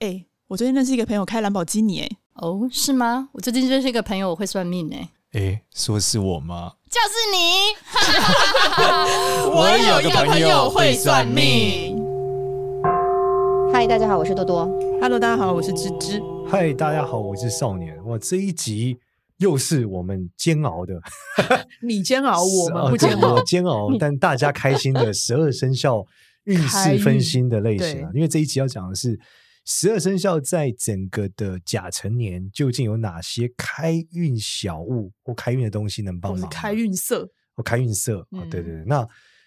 [0.00, 3.28] 哎，我最近认识一个朋友开兰博基尼，哎，哦，是吗？
[3.34, 6.72] 我最近认识一个朋友，我会算命，哎，哎，说是我吗？
[6.88, 7.76] 就是你。
[9.52, 12.02] 我有一个朋友会算命。
[13.74, 14.64] 嗨，大家好，我是多多。
[15.02, 16.22] Hello，大家好，我是芝芝。
[16.48, 18.02] 嗨，大家好，我是少年。
[18.06, 18.96] 哇，这一集
[19.36, 20.94] 又是我们煎熬的，
[21.86, 26.06] 你煎熬，我们不煎熬，我煎熬，但大家开心的十二生肖
[26.44, 29.20] 运势分心的类型啊，因为这一集要讲的是。
[29.72, 36.50] 十二生肖在整个的甲辰年究竟有哪些开运小物或开运的东西能帮忙？
[36.50, 38.42] 开运色或开运色啊？
[38.50, 38.84] 对对对。
[38.86, 39.06] 那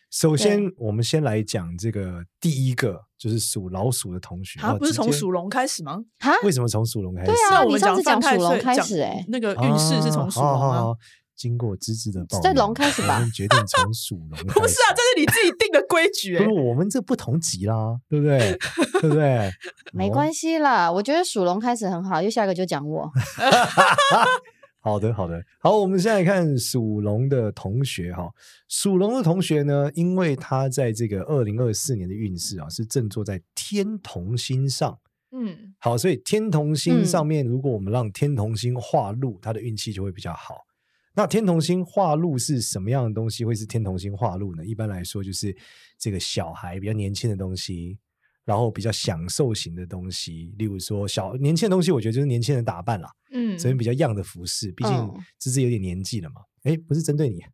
[0.10, 4.62] 首先我们先来讲这个第一个，就是属老鼠的同学。
[4.62, 6.02] 啊，不是从属龙开始吗？
[6.46, 7.28] 为什么从属龙开始？
[7.28, 10.96] 对啊，你上次讲属龙开始，哎，那个运势是从属龙吗？
[11.36, 14.30] 经过芝芝的报，在龙开始吧，我们决定 从属龙。
[14.48, 16.38] 不是啊，这是你自己定的规矩。
[16.38, 18.58] 不是我们这不同级啦，对不对？
[19.02, 19.52] 对不对？
[19.92, 23.12] 没关系啦，我觉得属龙开始很好，因为下一个就讲我。
[24.80, 25.78] 好的，好的，好。
[25.78, 28.30] 我们现在看属龙的同学哈，
[28.68, 35.00] 属龙的同学呢，因为他在这个二零二四年的运势啊，是正坐在天同星上。
[35.32, 40.58] 嗯，好，所以天同星上面，如果我们让天同星化禄，他的运气就会比较好。
[41.16, 43.46] 那天童星化禄是什么样的东西？
[43.46, 44.66] 会是天童星化禄呢？
[44.66, 45.56] 一般来说，就是
[46.00, 48.00] 这个小孩比较年轻的东西，
[48.46, 56.42] 然后比较享受型的东西，例如说小年轻的东西，我觉得就是年轻人打扮啦，嗯，所以比较样的服饰，毕竟芝芝有点年纪了嘛。
[56.64, 57.42] 哎、嗯，不是针对你，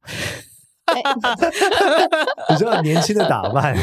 [2.47, 3.75] 比较年轻的打扮，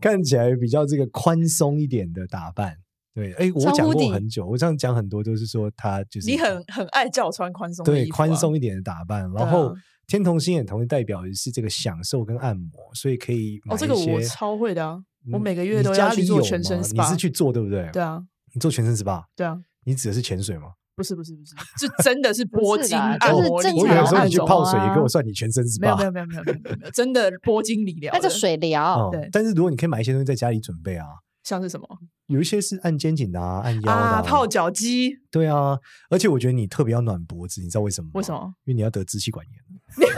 [0.00, 2.78] 看起来比较这个宽松一点的打扮。
[3.18, 9.28] 对，哎，我讲过很久，我这样讲很多都是说他就是你很很爱叫穿宽松，对，宽松一点的打扮。
[9.32, 9.74] 然后
[10.06, 13.74] 天童星也同时代表的是这个享受跟按摩，所以可以买。
[13.74, 15.00] 哦，这个我超会的啊，
[15.32, 17.02] 我每个月都要去做全身 SPA。
[17.02, 17.90] 你是去做对不对？
[17.92, 18.20] 对啊，
[18.54, 19.24] 你做全身 SPA？
[19.34, 20.68] 对啊，你指的是潜水吗？
[20.94, 23.56] 不是不是不是，是真的是拨筋按摩。
[23.56, 25.96] 我有时候你去泡水也给我算你全身 SPA。
[25.96, 29.10] 没有没有没有没有没有，真的 拨筋理疗，那叫水疗。
[29.10, 31.06] 对，但是如果你可以买一些东西在家里准备啊。
[31.48, 31.88] 像是什么？
[32.26, 35.14] 有一些是按肩颈的啊，按腰的啊，泡脚机。
[35.30, 35.78] 对啊，
[36.10, 38.12] 而且我觉得你特别要暖脖子，你知道为什么吗？
[38.16, 38.52] 为什么？
[38.66, 39.54] 因为你要得支气管炎。
[39.96, 40.10] 你闭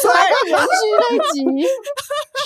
[0.00, 0.10] 嘴！
[0.48, 0.66] 连续
[0.98, 1.44] 那集，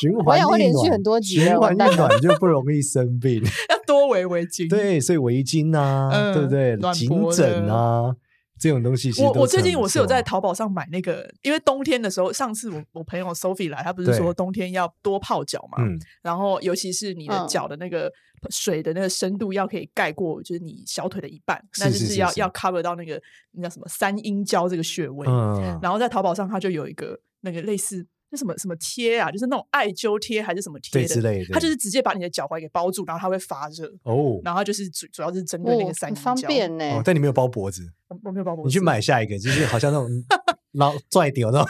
[0.00, 3.40] 循环我连续很多集，循环一暖就不容易生病。
[3.70, 4.68] 要多围围巾。
[4.68, 6.76] 对，所以围巾啊，对不对？
[6.92, 8.12] 颈枕啊。
[8.58, 18.10] 这种东西，我我最近我是有在淘宝上买那个，因为冬天的时候，上次我我朋友 Sophie 来，他不是说冬天要多泡脚嘛，嗯、然后尤其是你的脚的那个
[18.50, 23.20] 水的那个深度要可以盖过，就是你小腿的一半，那就是要要 cover 到那个
[23.52, 28.06] 那叫什么三阴交这个穴位，嗯、然后在淘宝上它就有一个那个类似。
[28.28, 34.40] 那什么什么贴啊，就是那种艾灸贴还是什么贴的之类的，它就是直接把你的脚踝给包住，然后它会发热哦。
[34.44, 37.00] 然后它就是主主要是针对那个三阴交，方便呢。
[37.04, 37.82] 但你没有包脖子，
[38.24, 38.68] 我没有包脖子。
[38.68, 40.10] 你去买下一个，就是好像那种
[40.74, 41.68] 老拽掉那种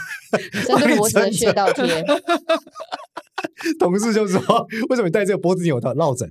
[0.67, 1.85] 针对脖子的穴道贴。
[3.79, 4.41] 同事就说
[4.89, 6.27] ：“为什么你戴这个脖子你有它落枕？”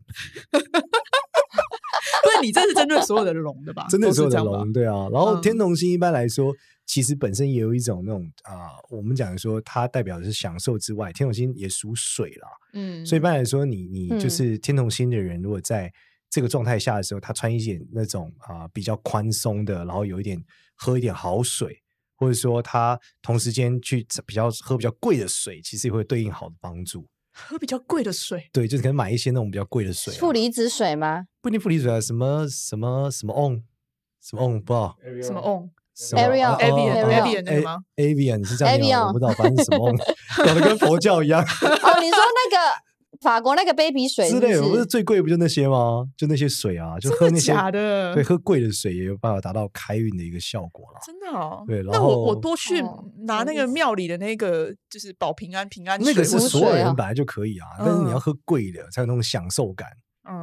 [0.52, 3.85] 不是你这是针对所有的龙的吧？
[3.90, 5.08] 针对所有的龙，对啊。
[5.14, 6.52] 然后天同星一般来说。
[6.85, 15.91] 其实本身也有一种那种啊、呃，我们讲说它代表的是享受之外，天同星也属水啦，嗯，所以一般来说，你你就是天同星的人，如果在
[16.29, 20.44] 这个状态下的时候，他穿一件那种啊、呃、比较宽松的，然后有一点
[20.75, 21.81] 喝一点好水，
[22.16, 27.07] 或者说他同时间去比较喝比较贵的水，其实也会对应好的帮助。
[27.31, 31.28] 喝比较贵的水，对，就是可能买一些那种比较贵的水，负离子水吗？
[31.41, 33.63] 不一定负离子水啊，什么什么什么 on，
[34.22, 35.72] 什么 on 不知道，什么 on。
[35.95, 39.07] Avian，Avian 那个吗？Avian 是这样念吗？
[39.07, 39.91] 我不知道，反正什么，
[40.44, 41.41] 搞得跟佛教一样。
[41.44, 41.45] 哦，
[42.01, 42.57] 你说那个
[43.22, 46.05] 法国那个 baby 水之类的，不是最贵不就那些吗？
[46.17, 48.13] 就那些水啊，就喝那些假的。
[48.13, 51.00] 对，喝贵的水也有办法达到开运的一个效果了。
[51.05, 51.63] 真的哦。
[51.66, 52.84] 对，那我我多去
[53.25, 56.13] 拿那个庙里的那个，就是保平安平安水。
[56.13, 59.88] 那个是所有人本来就可以啊，但是你要喝贵的才有那种享受感。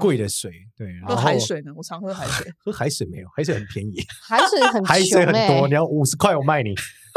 [0.00, 1.72] 贵的水，对，喝海水呢？
[1.76, 6.74] 我常喝海水， 喝海水没有，海水很便宜，海水很 海水很多，你要五十块我卖你，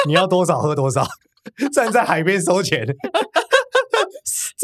[0.07, 1.05] 你要多少喝多少，
[1.73, 2.85] 站在海边收钱。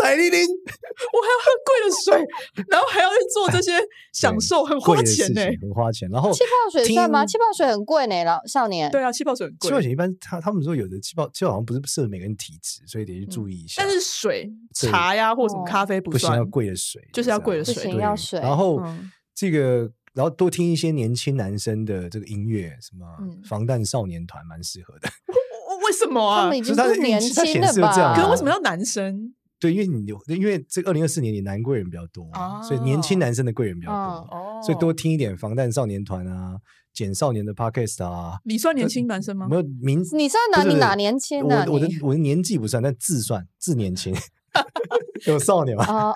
[0.01, 0.39] 彩丽玲，
[1.13, 3.71] 我还要喝贵的水，然后还要去做这些
[4.12, 6.09] 享受，很花钱呢，很花钱。
[6.09, 7.25] 然后气泡水算吗？
[7.25, 8.89] 气泡水很贵呢，老少年。
[8.92, 9.69] 对啊，气泡水很贵。
[9.69, 13.81] 气泡水一般，他他们说有的气泡，气泡好像不是适合每个人体质，所以得去注意一下。
[13.83, 18.39] 但是水、茶呀或什么咖啡不算，要贵的水，就是要贵的水，要水。
[18.39, 18.81] 然后
[19.36, 23.06] 这个，然后多听一些年轻男生的这个音乐，什么
[23.48, 25.09] 防弹少年团，蛮适合的。
[25.86, 26.44] 为什么啊？
[26.44, 28.15] 他们已经不年轻了吧？
[28.15, 29.33] 可是为什么要男生？
[29.62, 30.06] 对，因为你
[30.36, 36.58] 因为这二零二四年你男贵人比较多，哦、所以年轻男生的贵人比较多，哦、所以多听一点防弹少年团啊。
[36.94, 39.48] 简少年的 podcast 啊，你算年轻男生吗？
[39.50, 40.62] 没有名，你算哪？
[40.62, 41.66] 你哪年轻的？
[41.68, 44.13] 我我的我的年纪不算，但字算字年轻，
[45.25, 45.86] 有少年吗？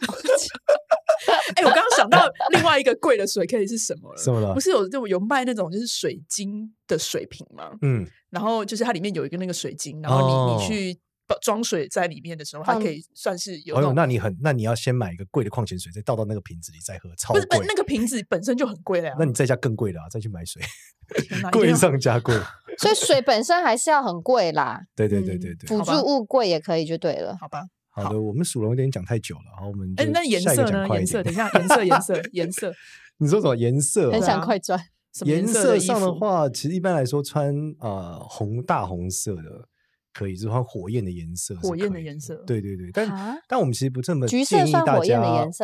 [1.56, 4.22] 哎，我刚刚想到另外一个贵的水可以是什么了？
[4.22, 4.54] 什么了？
[4.54, 7.72] 不是有就有卖那种就是水晶的水瓶吗？
[7.82, 11.00] 嗯，然后就是它里面有一个那个水晶，然后你你去。
[11.42, 13.76] 装水在里面的时候，它可以算是有。
[13.76, 17.42] 哦，那你很，那你要先买一个贵的矿泉水，再倒到那个瓶子里再喝，超贵。
[17.50, 19.16] 不是，那个瓶子本身就很贵了呀。
[19.18, 20.62] 那你再加更贵的啊，再去买水，
[21.52, 22.36] 贵上加贵。
[22.78, 24.82] 所以水本身还是要很贵啦。
[24.96, 27.64] 对对对对对，辅助物贵也可以就对了，好吧？
[27.90, 30.88] 好的，我们属龙有点讲太久了，好，我们哎，那颜色呢？
[30.90, 32.74] 颜色，等一下，颜色，颜色，颜色。
[33.18, 34.12] 你说什么颜色？
[34.12, 34.80] 很想快转。
[35.24, 39.70] 颜色上的话，其实一般来说穿呃红大红色的。
[40.16, 45.20] 可以，就是换火焰的颜色，火焰的颜色，对对对，但但我们其实不这么建议大家。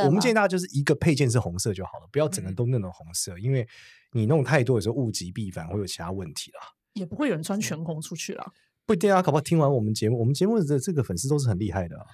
[0.05, 3.65] 我们建议大家就是一个配件是红色就好了，不要整个都弄成红色，嗯、因为
[4.11, 6.59] 你弄太多的时候物极必反，会有其他问题啦。
[6.93, 8.45] 也不会有人穿全红出去啦。
[8.85, 12.05] 不一定啊，搞不好听完我们节目，我们节目的这个粉丝都是很厉害的、啊。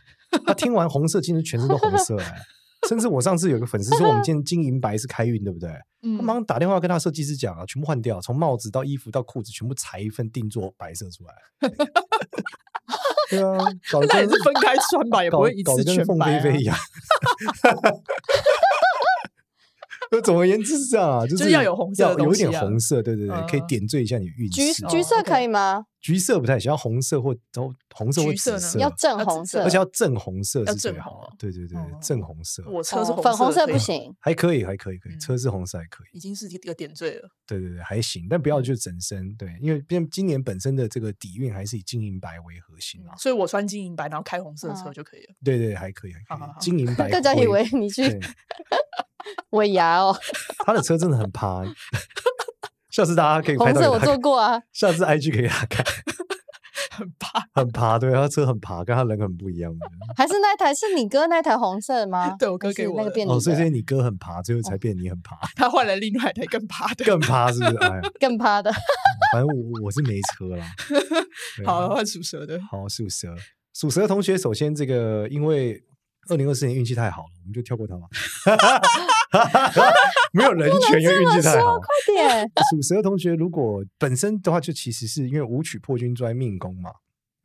[0.45, 2.15] 他听完红色，其实全身都红色。
[2.87, 5.69] 甚至我上次有个粉丝说， 我们今天金银白是开运，对不对？
[6.03, 11.33] 嗯、他马上打电话跟他设计师讲啊，全部换掉，从帽子到衣服到裤子，全部裁一份定做白色出来。
[13.29, 13.57] 对啊，
[13.91, 16.47] 搞那也是分开穿吧，也不会一次全白、啊。
[16.57, 16.77] 一样。
[20.11, 24.73] 那总而言之是这样啊，就是要有红色，有一点红色，对对对，可以点缀一下你的运势。
[24.73, 25.85] 橘橘色可以吗？
[25.99, 31.29] 橘色不太行，要红色或都红色或紫色，要正红色，而且要正红色是最好。
[31.37, 32.63] 对对对，正红色。
[32.69, 35.17] 我车是粉红色不行，还可以，还可以，可以。
[35.17, 37.29] 车是红色还可以，已经是一个点缀了。
[37.45, 39.35] 对对对，还行，但不要就整身。
[39.35, 45.35] 对，因为毕竟今年本身的这个底蕴还是以金银白为核心啊，所以我穿金银白，然后开红色车就可以了。
[45.43, 46.47] 对对，还可以，还可以。
[46.61, 48.03] 金银白，大家以为你去。
[49.51, 50.15] 尾牙哦，
[50.65, 51.63] 他的车真的很趴，
[52.91, 53.81] 下次大家可以拍到。
[53.81, 55.85] 红色我坐过啊，下次 IG 可以给他看，
[56.91, 59.71] 很趴，很趴，对，他车很趴，跟他人很不一样。
[60.15, 62.35] 还是那台是你哥那台红色的吗？
[62.39, 65.37] 对，我哥给我那个便利哦，所以所以你哥很趴，最后才变你很趴。
[65.55, 67.77] 他换了另外一台更趴的，更趴是不是？
[67.77, 68.71] 哎， 更趴的。
[69.31, 70.65] 反正我我是没车啦。
[71.65, 72.59] 好，换属蛇的。
[72.71, 73.35] 好，属蛇，
[73.73, 75.83] 属蛇的同学，首先这个因为。
[76.29, 78.07] 二零二四年运气太好了，我们就跳过它吧。
[80.33, 81.77] 没有人权，因为运气太好。
[81.79, 86.91] 快点，属蛇的同学，如果本身的话，就其实是因为武曲破军在命宫嘛。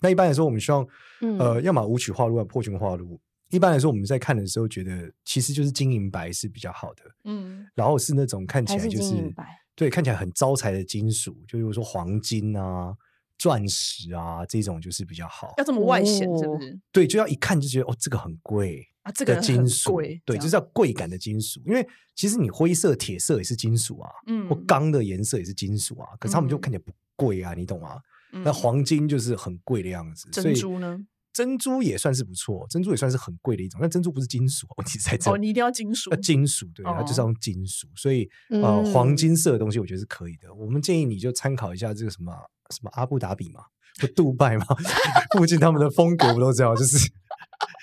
[0.00, 0.87] 那一般来说，我们希望，
[1.20, 3.20] 嗯、呃，要么武曲化禄，要破军化禄。
[3.50, 7.02] 一般来说，我们在看的时候，觉得其实就是金银白是比较好的。
[7.25, 9.34] 嗯，然后是那种看起来就是，是
[9.75, 12.94] 对，看起来很招财的金属，就比如说黄金啊。
[13.38, 16.81] 钻石啊，这种就是比较好，要这么外显是不是？
[16.93, 21.61] 对，就要一看就觉得哦，这个很贵啊，这个金属，对，就是要贵感的金属。
[21.67, 27.99] 因为其实你灰色、铁色也是金属啊，嗯，或钢的颜色也是金属啊，可是他们就看起来不贵啊，你懂吗？
[28.44, 30.99] 那黄金就是很贵的样子，珍珠呢？
[31.32, 35.31] 珍珠也算是不错，珍珠也算是很贵的一种，但珍珠不是金属，问题在这。
[35.31, 40.52] 哦，你一定要金属，金属对，它就是用金属，所以呃，黄金色的东西我觉得是可以的。
[40.55, 42.32] 我们建议你就参考一下这个什么。
[42.70, 43.61] 什么阿布达比嘛，
[44.00, 44.64] 不杜拜嘛，
[45.37, 46.96] 附近他们的风格不都知道，就是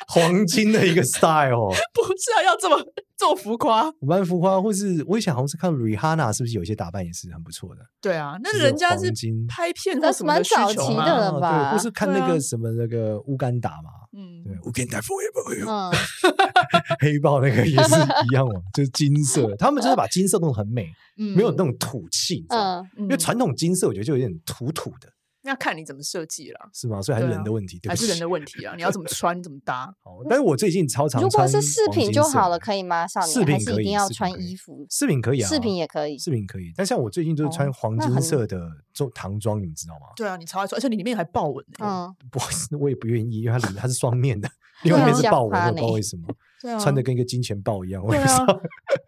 [0.10, 1.70] 黄金的一个 style。
[1.94, 2.78] 不是啊，要这么
[3.16, 4.62] 这么浮夸，蛮浮夸。
[4.62, 7.82] 或是我以前好像是看 Rihanna，是不是有些打扮也是很不错的？
[8.02, 9.12] 对啊，那人家是
[9.48, 11.70] 拍片的，蛮早期的了吧？
[11.72, 15.94] 对，或是看那个什么那个乌干达嘛，嗯，对，乌干达 forever，
[17.00, 17.96] 黑豹那个也是
[18.32, 25.08] 一样嘛， 就是金色，他们就是把金色弄得很美，没有那种土气，嗯，因为传统金色我觉得就有点土土的。
[25.50, 27.02] 要看你怎么设计了，是吗？
[27.02, 28.74] 所以还是人的问题，还是人的问题啊？
[28.76, 29.94] 你要怎么穿，怎么搭？
[30.04, 31.24] 好，但是我最近超常穿。
[31.24, 33.06] 如果是饰品就好了，可以吗？
[33.08, 34.86] 少年还是一定要穿衣服？
[34.90, 36.72] 饰品可以啊，饰品也可以，饰品可以。
[36.76, 40.08] 但像我最近就是穿黄金色的中唐装，你们知道吗？
[40.16, 41.66] 对啊，你超爱穿，而且你里面还豹纹。
[41.80, 44.50] 嗯，不好意思，我也不愿意，因为它里面它是双面的，
[44.84, 46.28] 因为里面是豹纹，我不知道为什么，
[46.80, 48.04] 穿的跟一个金钱豹一样。
[48.04, 48.62] 我也不知道。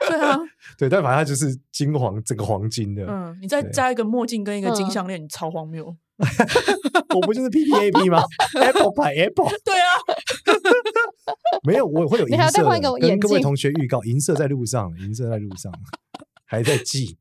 [0.07, 0.37] 对啊，
[0.77, 3.05] 对，但反正它就是金黄，整个黄金的。
[3.07, 5.95] 嗯，你再加一个墨镜跟一个金项链，你超荒谬。
[7.15, 8.23] 我不就是 P P A P 吗？
[8.59, 9.85] Apple 牌 Apple，对啊，
[11.63, 12.63] 没有，我会有银色。
[12.99, 15.71] 跟各位同学预告，银色在路上，银色在路上，
[16.45, 17.17] 还在寄。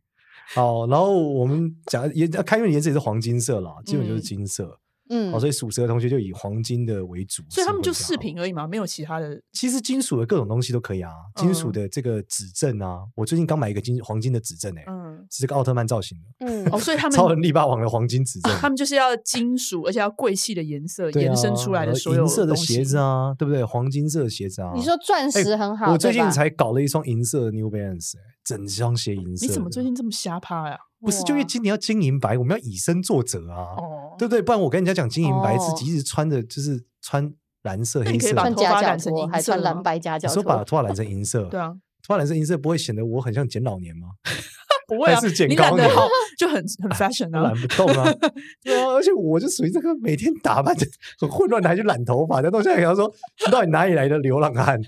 [0.55, 4.65] 好，然后我们讲颜开运的颜色也是黄金色啦，基本就是金色。
[4.65, 4.90] 嗯，
[5.33, 9.41] 哦，所以属蛇的同学就以黄金的为主，所以他们就饰品而已嘛，没有其他的。
[9.53, 23.65] 其实金属的各种东西都可以啊，金属的这个指针啊，我最近刚买一个金黄金的指针诶，嗯，是这个奥特曼造型的，嗯，哦，所以他 们超人力霸王的黄金指针，他们就是要金属，而且要贵气的颜色延伸出来的所有银色的鞋子啊，对不对？
[23.65, 29.47] 黄金色的鞋子啊，你说钻石很好，我最近才搞了一双银色的 New Balance，整双鞋银色。
[29.47, 30.79] 你怎么最近这么瞎趴呀？
[31.01, 33.77] 不是，就因为今年要金银白，我们要以身作则啊，
[34.19, 34.43] 对不对？
[34.43, 37.33] 不然我跟人家讲金银白，自己一直穿着就是穿
[37.63, 41.69] 蓝色、黑色，穿夹脚拖还穿蓝白夹脚拖，你说把头发染成银色，对啊，
[42.07, 44.09] 头发染成银色不会显得我很像简老年吗？
[44.87, 48.13] 不会啊，你染的好就很很 fashion 啊，染不动啊，
[48.63, 50.85] 对啊，而且我就属于这个每天打扮的
[51.21, 53.11] 很混乱的，还去染头发，那东西还跟他说，
[53.47, 54.79] 你到底哪里来的流浪汉？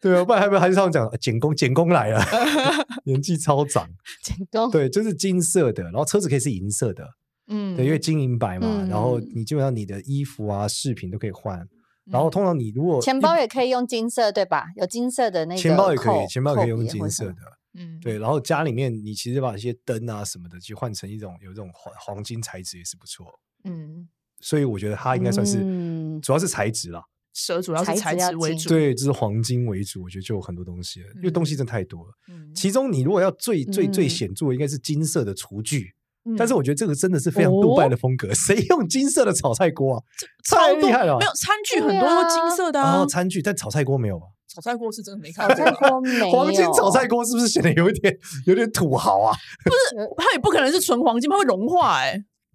[0.00, 2.20] 对啊，不然还没有还是他们讲简工，简工来了，
[3.04, 3.88] 年纪超长。
[4.22, 7.06] 简工对，就是金色的，然后车子可以是银色的，
[7.48, 11.68] 嗯，对，因为金银白嘛，嗯、然后你基本上你的衣服啊、饰品都可以换，嗯、
[12.12, 14.66] 然后通常你如果钱包也可以用金色，对吧？
[14.76, 17.36] 有金色的那个钱包也可以，钱包可以用金色的，
[17.78, 18.18] 嗯，对。
[18.18, 23.26] 然后家里面你其实把一些灯啊什么的去换成一种有这种黄黄金材质也是不错，
[23.64, 24.08] 嗯。
[24.40, 27.02] 所以我觉得它应该算是，嗯、主要是材质啦。
[27.36, 30.02] 蛇主要是材质为主，对，就是黄金为主。
[30.02, 32.10] 我觉得就有很多东西了，因为东西真的太多了。
[32.54, 35.92] 其中你如果要最最最显著的，应该是金色的厨具。
[36.38, 40.02] 但是我觉得这个真的是非常杜拜的风格，谁用金色的炒菜锅啊？
[40.50, 41.18] 太厉害了！
[41.18, 44.26] 没有餐具很多都金色的啊，餐具，但炒菜锅没有吧？
[44.48, 45.64] 炒菜锅是真的没看过。
[46.32, 49.36] 黄金炒菜锅是不是显得有一点有点土豪啊？
[49.62, 51.98] 不是，它也不可能是纯黄金，它会融化。
[51.98, 52.12] 哎，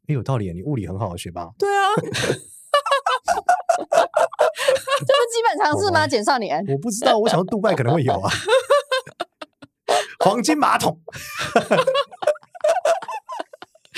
[0.07, 0.53] 哎有道理啊！
[0.53, 1.47] 你物理很好的学霸。
[1.57, 1.85] 对啊。
[5.01, 6.08] 这不基本常识吗？
[6.08, 8.31] 简少年，我不知道，我想说杜拜可能会有啊。
[10.24, 11.01] 黄金马桶，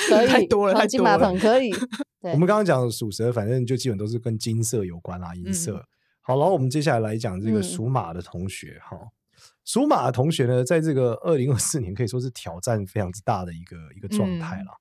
[0.07, 1.69] 可以，太多了，黄金马桶可以。
[2.21, 5.85] 我们刚刚讲属蛇，反正就基本都是跟金色有关啦，银色。
[6.21, 8.97] 好，然后我们接下来来讲这个属马的同学哈。
[9.65, 14.71] 属马的同学呢，在这个二零二四年可以说是挑战非常之大的一个一个状态了。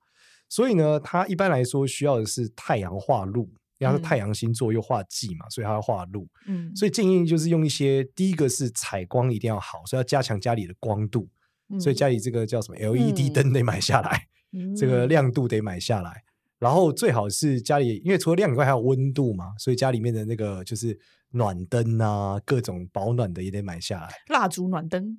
[0.47, 3.49] 所以呢，他一般来说需要的是太阳化禄。
[3.83, 6.27] 因为它是太阳星座又画忌嘛，所以它要画路。
[6.47, 11.29] 嗯，所以建议就是用一些，第一个是采光一定要好，所以要加强家里的光度。
[11.69, 16.23] 嗯、所以家里这个叫什么 LED 灯得买下来，嗯、这个亮度得买下来。
[16.59, 20.97] 然后最好是家里，因为除了亮以外还有温度嘛，所以家里面的那个就是
[21.31, 24.09] 暖灯啊，各种保暖的也得买下来。
[24.27, 25.17] 蜡烛暖灯，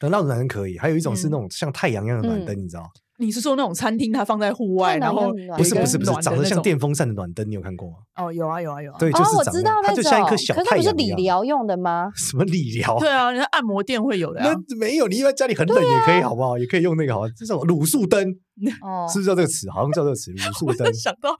[0.00, 0.78] 蜡烛暖灯可以。
[0.78, 2.90] 还有一种是那种像太阳一样的暖灯，嗯、你知道？
[3.20, 7.96] 你是说那种餐厅它放在户外，然后不是不是不是长得像电风扇的暖灯，你有看过吗？
[8.16, 8.98] 哦，有啊有啊有啊。
[8.98, 10.64] 对，就是长得它就像一颗小太阳。
[10.64, 12.10] 可是不是理疗用的吗？
[12.16, 12.96] 什么理疗？
[13.00, 14.40] 对啊，人家按摩店会有的。
[14.40, 16.58] 那没有，你因为家里很冷也可以，好不好？
[16.58, 18.34] 也可以用那个，好，这种卤素灯。
[18.82, 19.70] 哦，是不是叫这个词？
[19.70, 20.92] 好像叫这个词，卤素灯。
[20.92, 21.30] 想到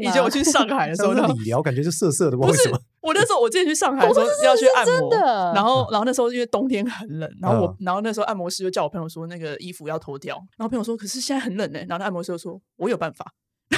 [0.00, 2.78] 以前我去上海的时候，那理疗感觉就涩涩的，不知道为什么。
[3.06, 5.10] 我那时候我之前去上海的时候要去按摩，
[5.54, 13.32] 然后 然后那时候因为冬天很冷，然后我然后那时候按摩师就叫我朋友说那个衣服要脱掉，然后朋友说可是现在很冷呢，然后那按摩师就说我有办法。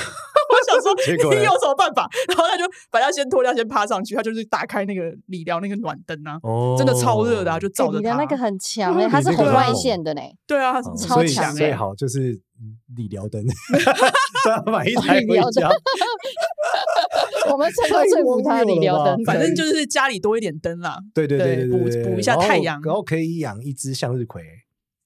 [0.50, 0.94] 我想说
[1.30, 2.08] 你有什么办法？
[2.28, 6.40] 然后他就把它先脱掉，先趴上去，他就是打开那个理疗那个暖灯啊，
[6.76, 7.98] 真的超热的啊，就照着。
[7.98, 10.20] 你的那个很强哎，它是红外线的呢。
[10.46, 11.54] 对啊，超强。
[11.54, 12.40] 最好就是
[12.96, 13.44] 理疗灯，
[14.66, 15.70] 买一台回家。
[17.52, 20.98] 我们最后最补它的理疗灯，反正就是家里多一点灯啦。
[21.14, 21.78] 对对对对，补
[22.10, 24.42] 补一下太阳，然后可以养一只向日葵。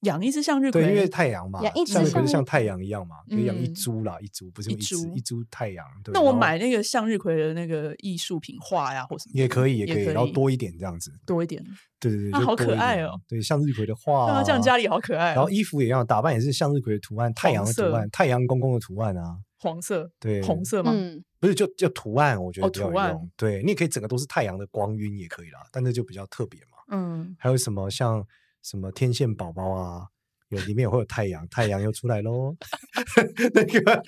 [0.03, 5.85] 养一只向日葵，对，因为太阳嘛，向日葵是像太阳一样嘛，可以养一株啦，一株不是一株，一株太阳。
[6.11, 11.63] 那我买那个向日葵的那个艺术品画呀，或什么也可以，也可以，然后多一点这样子，多一点，
[12.01, 13.17] 对对对，那好可爱哦。
[13.29, 15.35] 对，向日葵的画， 这样家里好可爱。
[15.35, 20.91] 然后衣服也一样，打扮也是向日葵的图案，太阳的图案，太阳公公的图案啊，黄色，对，红色吗？
[21.39, 23.31] 不是，就就图案，我觉得比较有用。
[23.37, 26.77] 对，你也可以整个都是太阳的光晕也可以啦，但那就比较特别嘛。
[26.91, 28.25] 嗯，还有什么像
[28.61, 30.07] 什么天线宝宝啊？
[30.49, 32.55] 有里面也会有太阳，太阳又出来喽。
[33.55, 34.03] 那个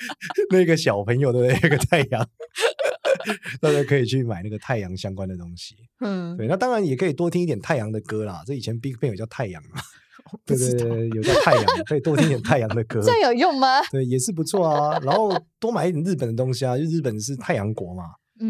[0.52, 2.30] 那个小朋友的那个太阳，
[3.62, 5.76] 大家可以去买那个太阳相关的东西。
[6.02, 8.44] 嗯，对，那当然也可以多听一点太阳的歌啦。
[8.46, 9.82] 这以前 BigBang 有叫太阳嘛？
[10.46, 13.02] 对对对，有叫太阳，可以多听点太阳的 歌。
[13.02, 13.82] 这样有用吗？
[13.92, 15.00] 对，也是不错啊。
[15.00, 18.04] 然后多买一点日本的东西啊，就日本是太阳国嘛。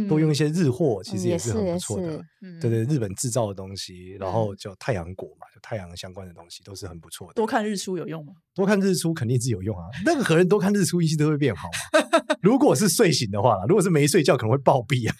[0.09, 2.19] 多用一些日货，其实也是很不错的。
[2.59, 7.33] 对对，日本制造的东西，然后叫太阳国嘛，就太阳相关的东西都是很不错的。
[7.35, 8.33] 多看日出有用吗？
[8.55, 9.83] 多看日出肯定是有用啊。
[10.03, 11.69] 任何人多看日出，运气都会变好。
[12.41, 15.15] 如果是睡醒的话，如果是没睡觉，可能会暴毙啊。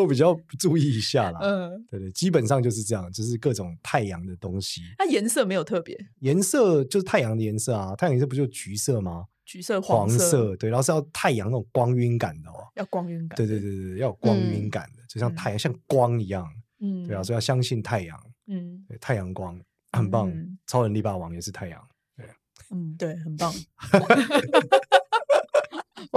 [0.00, 1.40] 又比较注意一下啦。
[1.42, 4.82] 嗯，对对，基本上就是这样，就是各种太阳的东西。
[4.96, 7.94] 它颜色没有特别，颜色就是太阳的颜色啊。
[7.96, 9.26] 太阳颜色不就橘色吗？
[9.44, 16.46] 橘色、黄色，对，然后是要太阳那种光晕感的哦，要光晕感，对对对对，要有光晕感的，就像太阳像光一样，
[16.80, 19.58] 嗯，对啊，所以要相信太阳，嗯，对，太阳光
[19.92, 20.30] 很棒，
[20.66, 21.82] 超人力霸王也是太阳，
[22.14, 22.26] 对，
[22.70, 23.50] 嗯，对，很棒，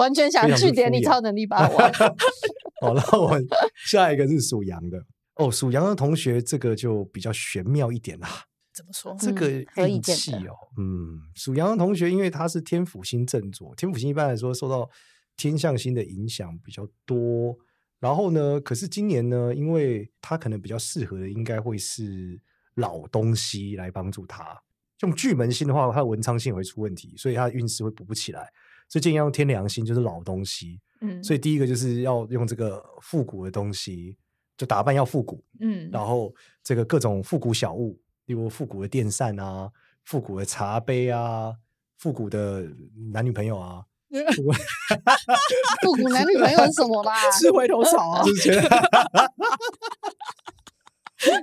[0.01, 1.91] 完全想去点你超能力霸王。
[2.81, 3.45] 好，那我们
[3.85, 4.97] 下一个是属羊的
[5.35, 8.27] 哦，属羊的同学这个就比较玄妙一点啦。
[8.73, 9.15] 怎么说？
[9.19, 9.51] 这个
[9.85, 14.89] 运气哦，嗯，属羊的同学，因为他是天府星正坐，天府星一般来说受到
[15.37, 17.55] 天象星的影响比较多。
[17.99, 22.41] 然后呢，可是今年呢，因为他可能比较适合的，应该会是
[22.73, 24.59] 老东西来帮助他。
[25.01, 28.51] 用巨门星的话，他的文昌星也会出问题，所以他的运势会补不起来。
[28.91, 30.81] 所以建议要用天良心，就是老东西。
[30.99, 34.17] 嗯，所以第一个就是要用这个复古的东西，
[34.57, 35.41] 就打扮要复古。
[35.61, 37.97] 嗯，然后这个各种复古小物。
[38.25, 39.71] 例如复古的电扇啊，
[40.03, 41.53] 复古的茶杯啊，
[41.97, 42.67] 复古的
[43.13, 43.85] 男女朋友啊
[45.81, 47.13] 复古男女朋友是什么啦？
[47.31, 48.23] 吃回头草啊！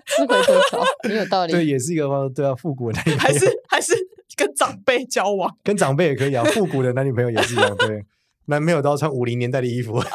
[0.07, 1.53] 吃回头草，很有道理。
[1.53, 3.95] 对，也是一个方对啊，复古的男女朋友，还是还是
[4.37, 6.45] 跟长辈交往，跟长辈也可以啊。
[6.45, 8.05] 复古的男女朋友也是一样，对，
[8.47, 10.03] 男朋友都要穿五零年代的衣服。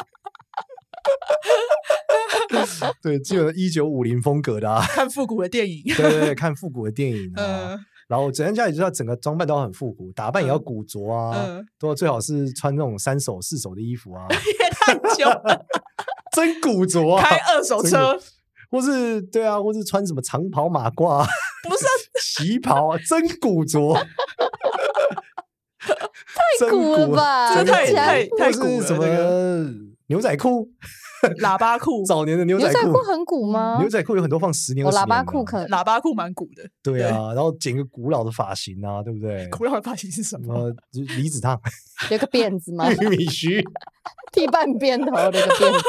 [3.02, 7.74] 对，基本上一九五零风格的啊，看复古的电影，对对对，看复古的电影啊。
[7.74, 14.26] 嗯、然后整个家里就要整个装扮都很复古，打扮也要古着啊，嗯、都要最好是穿那种三手四手的衣服啊。
[14.30, 15.66] 也太久了，
[16.32, 17.22] 真古着啊！
[17.22, 18.18] 开二手车，
[18.74, 21.24] 或是对啊，或是穿什么长袍马褂，
[21.62, 21.84] 不是
[22.42, 23.94] 旗袍啊，真古着，
[25.78, 27.54] 太古了吧？
[27.54, 29.06] 这太太太古了，什么
[30.08, 30.68] 牛仔裤？
[31.40, 33.78] 喇叭裤，早年的牛仔裤很古吗？
[33.80, 36.62] 牛仔裤有很多放十年、喇叭裤可喇叭裤蛮古的。
[36.82, 39.48] 对啊， 然后剪个古老的发型啊，对不对？
[39.50, 40.70] 古老的发型是什么？
[41.16, 41.58] 离子烫，
[42.10, 42.92] 有个辫子吗？
[42.92, 43.64] 玉米须，
[44.32, 45.84] 剃半边头的个辫子。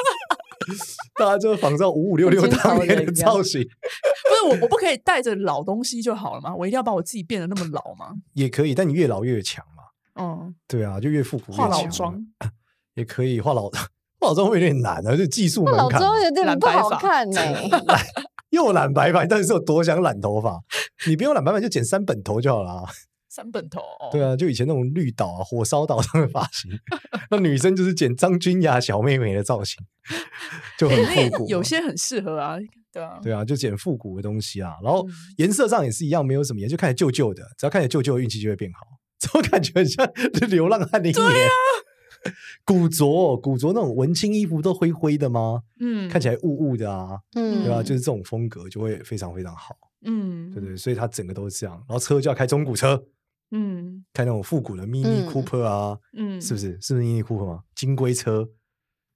[1.20, 3.62] 大家就仿照五五六六当年的造型。
[4.46, 6.56] 不是我，我不可以带着老东西就好了吗？
[6.56, 8.14] 我一定要把我自己变得那么老吗？
[8.34, 9.84] 也可以，但你越老越强嘛。
[10.22, 11.52] 嗯，对啊，就越复古。
[11.52, 12.26] 化老妆
[12.94, 13.70] 也可以，化老。
[14.18, 15.84] 化老妆会有点难啊，就技术门槛。
[15.84, 17.70] 化妆有点不好看呢、欸，
[18.50, 20.60] 又染白发，但是有多想染头发？
[21.06, 22.86] 你不用染白发，就剪三本头就好了。
[23.36, 23.82] 三本头，
[24.14, 26.72] 对啊，就以前那种绿岛啊、火烧岛 上的发型。
[27.30, 29.78] 那女生就是剪张君雅小妹妹的造型，
[30.80, 31.52] 就很复古、欸。
[31.52, 32.56] 有些很适合啊，
[32.94, 34.76] 对啊，对啊，就剪复古的东西啊。
[34.82, 35.06] 然后
[35.36, 37.44] 颜色上也是一样，没有什么颜，就看起来旧旧的。
[37.58, 38.88] 只要看起来旧旧的，运气就会变好。
[39.20, 40.10] 怎么感觉很像
[40.50, 41.50] 流浪汉的一年？
[42.64, 45.62] 古着，古着那种文青衣服都灰灰的吗？
[45.80, 47.84] 嗯，看起来雾雾的啊，嗯，对吧？
[47.84, 51.76] 就是这种风格就会非常非常好，嗯，对对，所以它整个都是这样。
[51.88, 53.02] 然后车就要开中古车，
[53.58, 56.78] 嗯，开那种复古的 Mini Cooper 啊，嗯，是不是？
[56.82, 57.64] 是不是 Mini Cooper 吗？
[57.74, 58.44] 金龟车，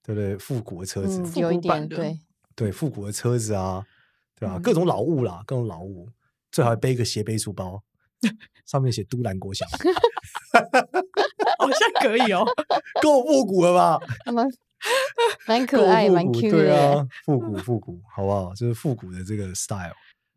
[0.01, 0.37] 对不对？
[0.37, 2.17] 复古的车子，有一点对，
[2.55, 3.85] 对，复古的车子啊，
[4.39, 4.57] 对吧？
[4.63, 6.07] 各种老物啦，各种老物，
[6.53, 7.83] 最好背一个斜背书包，
[8.65, 9.65] 上面写都兰国小。
[11.59, 12.45] 好像可以哦，
[13.03, 13.99] 够复古了吧？
[15.45, 16.57] 蛮可爱，蛮 Q 的。
[16.57, 18.53] 对啊，复古复古，好不好？
[18.55, 19.93] 就是复古的这个 style。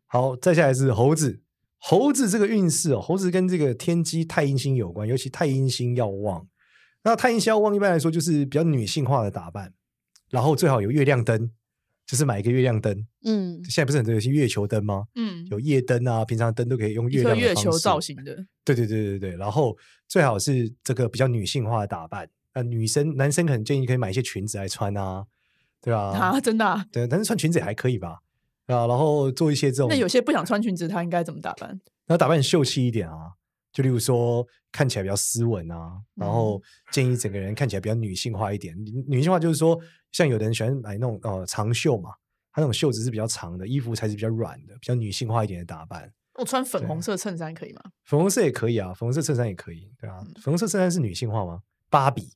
[0.07, 1.39] 好，再下来是猴子。
[1.85, 6.47] 猴子这个运势哦，猴子跟这个天机太阴星有关，尤其太阴星要旺。
[7.03, 9.73] 那太阴星要旺，一般来说就是比较女性化的打扮，
[10.29, 11.51] 然后最好有月亮灯。
[12.05, 12.93] 就是买一个月亮灯，
[13.23, 15.05] 嗯，现在不是很流行月球灯吗？
[15.15, 18.35] 嗯，有夜灯啊，平常灯都可以用月亮月球造型的。
[18.65, 19.75] 对对对对对，然后
[20.09, 22.29] 最好是这个比较女性化的打扮。
[22.53, 25.25] 那女生、男生可能建议可以买一些裙子来穿啊，
[25.81, 26.11] 对吧？
[26.11, 26.85] 啊，真的啊？
[26.91, 28.19] 对，男生穿裙子也还可以吧？
[28.67, 29.87] 啊，然后做一些这种。
[29.89, 31.79] 那有些不想穿裙子，他应该怎么打扮？
[32.07, 33.31] 那打扮秀气一点啊，
[33.71, 38.75] 就例如说看起来比较斯文啊，然后建议整个人看起来比较女性化一点。
[39.07, 39.79] 女性化就是说。
[40.13, 42.11] 像有的人喜欢买那种呃长袖嘛，
[42.51, 46.07] 它那种袖子是比较长的，衣服才是比较软的，比较女性化一点的打扮。
[46.35, 47.81] 我穿粉红色衬衫可以吗？
[48.05, 50.17] 粉红色也可以啊，粉红色衬衫也可以，对啊。
[50.21, 51.61] 嗯、粉红色衬衫是女性化吗？
[51.89, 52.29] 芭比，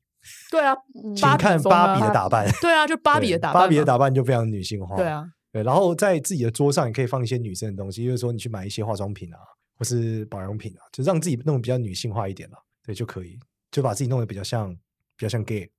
[0.49, 0.75] 对啊，
[1.15, 5.23] 请看芭比的打扮，对啊，就芭比的打扮，芭比的打扮就非常女性化，对啊，
[5.57, 5.63] 对。
[5.63, 9.39] 然后在自己的桌上也可以放一些女生的东西，就是说你去买一些化妆品啊，
[9.75, 13.39] 或是保养品啊，就让自己弄得比较女性化一点了，对就可以，
[13.71, 14.73] 就把自己弄得比较像，
[15.15, 15.69] 比较像 gay。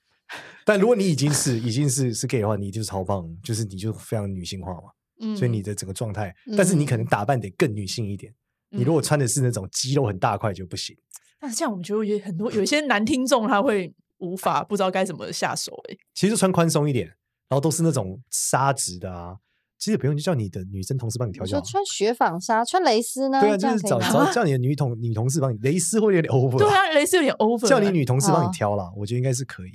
[0.64, 4.90] 但如果你已经是已经是是 gay 的话，你就是超棒，就是你就非常女性化嘛，
[5.20, 8.32] 嗯，所以你的整个状态，但是你可能打扮得更女性一点。
[8.70, 10.96] 嗯、你如果穿的是那种肌肉很大块就不行。
[11.40, 15.98] 那这样我们觉得有很多有一些男听众他会无法不知道该怎么下手哎、欸。
[16.14, 17.12] 其实穿宽松一点，
[17.52, 19.36] 然后都是那种纱质的啊，
[19.78, 21.62] 其实不用，就叫你的女生同事帮你挑就好。
[21.62, 23.42] 说穿雪纺纱、穿蕾丝呢？
[23.42, 26.56] 对啊，就是找找 叫你的女同女同事帮你，蕾丝会有点 over。
[26.56, 27.68] 对啊，蕾丝有点 over。
[27.68, 29.72] 叫你女同事帮你挑啦，我觉得应该是可以。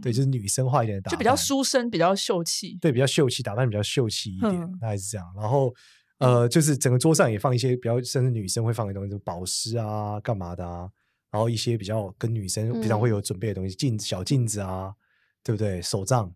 [0.00, 2.78] 对，就是女生化一点的打扮，就比较书生，比较秀气。
[2.80, 5.26] 对，比较秀气，打扮比较秀气一点，大概是这样。
[5.36, 5.74] 然后
[6.18, 10.88] 呃，就是整个桌上也放一些比较，甚至女生会放的东西，就宝石啊，干嘛的啊。
[11.32, 14.94] 然后一些比较跟女生平常会有准备的东西，镜小镜子啊，
[15.42, 15.82] 对不对？
[15.82, 16.32] 手账。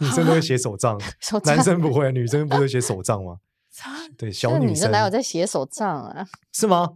[0.00, 0.98] 女生都会写手账，
[1.44, 3.38] 男生不会，女生不会写手账吗？
[4.18, 6.26] 对，小女生哪有在写手账啊？
[6.52, 6.94] 是吗？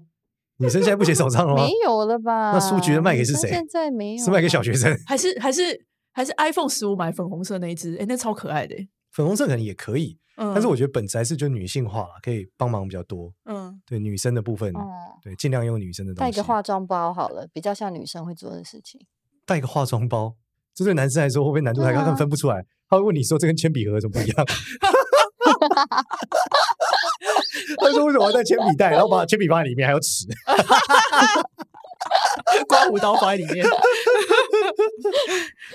[0.58, 1.62] 女生现在不写手账了吗？
[1.62, 2.52] 没有了吧？
[2.52, 3.48] 那书局的卖给是谁？
[3.48, 4.96] 现在没有，是卖给小学生？
[5.06, 7.96] 还是还是还是 iPhone 十五买粉红色那一只？
[7.96, 8.76] 哎，那超可爱的。
[9.12, 13.32] 粉红色可能也可以，但是我觉得本质还是就女性化了，可以帮忙比较多。
[13.44, 14.72] 嗯，对，女生的部分，
[15.22, 16.32] 对，尽量用女生的东西。
[16.32, 19.00] 带个化妆包好了，比较像女生会做的事情。
[19.44, 20.36] 带个化妆包。
[20.74, 22.00] 这对男生来说会不会难度太高？
[22.00, 22.64] 他们分不出来。
[22.88, 24.44] 他会问你说：“这跟铅笔盒有什么不一样？”
[27.78, 28.90] 他说：“为什么要带铅笔袋？
[28.90, 30.26] 然后把铅笔放在里面，还有尺，
[32.68, 33.64] 刮胡刀放在里面。”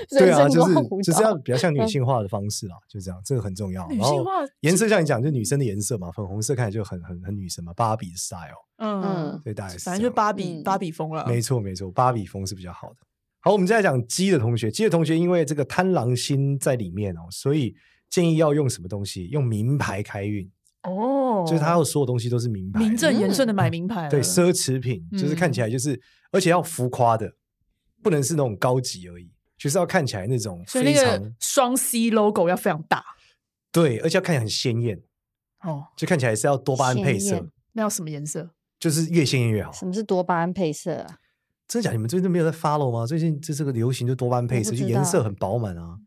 [0.09, 3.87] 对啊，就是就是要比较像女性化的方式啦，就这样，这个很重要。
[3.89, 4.23] 然后
[4.59, 8.67] 颜色像你讲，就女生的颜色嘛，粉红色看起来就很很很女生嘛，芭比的 style。
[8.77, 11.25] 嗯，所以大概是反正就芭比芭比风了。
[11.25, 12.97] 没错没错，芭比风是比较好的。
[13.47, 14.69] 好，我们再来讲鸡的同学。
[14.69, 17.73] 鸡的同学因为这个贪狼星在里面哦，所以
[18.09, 19.27] 建议要用什么东西？
[19.27, 20.51] 用名牌开运
[20.83, 24.09] 哦，就是他要所有东西都是名牌，名正言顺的买名牌。
[24.09, 25.97] 对，奢侈品就是看起来就是，
[26.33, 27.35] 而且要浮夸的，
[28.03, 33.01] 不能是那种高级而已，就是要看起来那种非常双 C logo 要非常大，
[33.71, 35.01] 对，而且要看起来很鲜艳
[35.61, 37.47] 哦，就看起来是要多巴胺配色。
[37.71, 38.49] 那要什么颜色？
[38.77, 39.71] 就是越鲜艳越好。
[39.71, 41.19] 什么是多巴胺配色啊？
[41.67, 41.91] 真的假？
[41.91, 43.05] 你们最近没有在 follow 吗？
[43.05, 45.97] 最近这是个流行，就多巴胺配色，就颜色很饱满啊，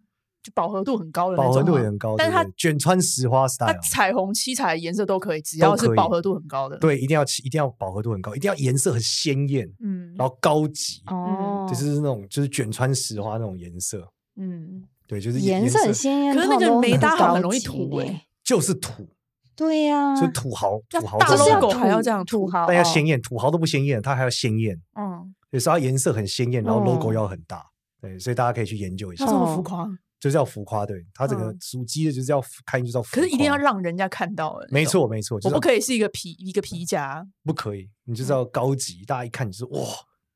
[0.42, 2.16] 就饱和度很高的，饱和度也很高。
[2.16, 6.78] 但是它卷穿石花 style，它彩虹七彩颜色都可以，只要是饱和度很高的。
[6.78, 19.06] 对，一定要一定要饱和度很高，一定要颜色很鲜艳，嗯，然后高级哦，就是那种就是卷穿石花那种颜色，嗯，对，就是颜色很鲜艳，可是那个没搭好很容易土哎，就是土，
[19.54, 25.34] 对呀，就土豪，土豪大 logo 还要这样土豪，但要鲜艳，土豪都不鲜艳，它还要鲜艳，嗯。
[25.50, 27.64] 有时候它颜色很鲜艳，然后 logo 要很大，
[28.00, 29.24] 对，所以大家可以去研究一下。
[29.24, 33.22] 它这么浮夸，就是要浮夸，对，它整个属鸡的就是要看就是要浮夸。
[33.22, 33.56] 可是一定要。
[33.56, 39.80] 让人家看到，没错没错，我不可以是一个皮一个皮夹，不可以，你就是要高级，大家一看就是哇，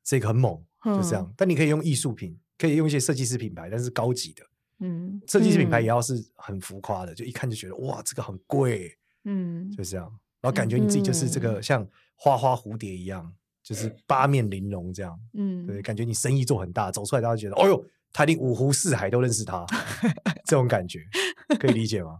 [0.03, 1.33] 这个很猛，就这样。
[1.37, 4.43] 但你可以用艺术品，可以用一些设计师品牌，但是高级的，
[4.81, 10.05] 嗯，设计师品牌也要是很浮夸的，就一看就觉得哇，这个很贵，嗯，就这样，
[10.43, 13.33] 然后感觉你自己就是这个像花花蝴蝶一样。
[13.65, 19.65] 就是八面玲珑这样，嗯，对，感觉你生意做很大，走出来大家觉得，哦呦，他连五湖四海都认识他，
[20.47, 21.01] 这种感觉
[21.59, 22.19] 可以理解吗？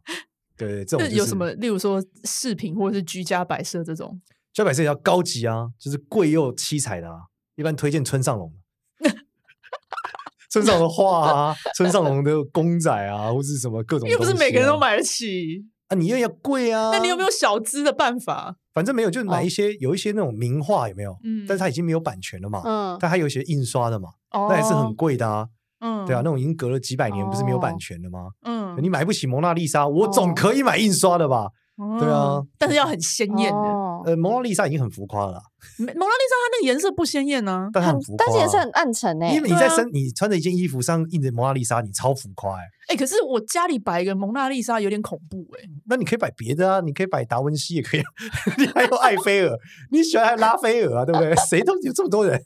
[0.57, 1.51] 对，对，这种、就是、有什么？
[1.53, 4.19] 例如说饰品或者是居家摆设这种，
[4.55, 7.17] 居家摆设也要高级啊，就是贵又七彩的啊。
[7.57, 8.53] 一般推荐村上隆，
[10.51, 15.65] 村上隆的画啊，村上隆的公仔啊，或是什么各种、啊，又不是每个人都买得起。
[15.89, 16.91] 啊，你又要贵啊？
[16.93, 18.57] 那你有没有小资的办法？
[18.73, 21.17] 反正没有，就是买一些、哦、有一些那种名画，有没有？
[21.23, 22.63] 嗯，但是它已经没有版权了嘛。
[22.65, 25.47] 嗯，但它有一些印刷的嘛，哦、那也是很贵的啊。
[25.81, 28.31] 嗯，对啊，那种已经隔了几百年，不是没有版权的吗？
[28.43, 31.51] 嗯，你买不起蒙娜丽莎，我总可以买印刷的吧？
[31.77, 33.59] 哦、对啊，但是要很鲜艳的。
[33.99, 35.41] 哦呃，蒙娜丽莎已经很浮夸了。
[35.79, 39.35] 蒙娜丽莎它那个颜色不鲜艳呢，但很浮夸，但是颜色很暗沉诶。
[39.35, 42.63] 因为你在身，你穿着一件衣服上印着蒙娜丽莎，你超浮夸哎。
[42.89, 45.65] 哎，可是我家里摆一个蒙娜丽莎有点恐怖哎。
[45.87, 48.03] 那你可以摆别的啊，你可以摆达文西也可以，
[48.59, 49.57] 你还有艾菲尔，
[49.91, 51.35] 你喜欢拉斐尔啊，对不对？
[51.49, 52.41] 谁都有这么多人，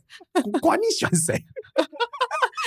[0.60, 1.34] 管你喜欢谁。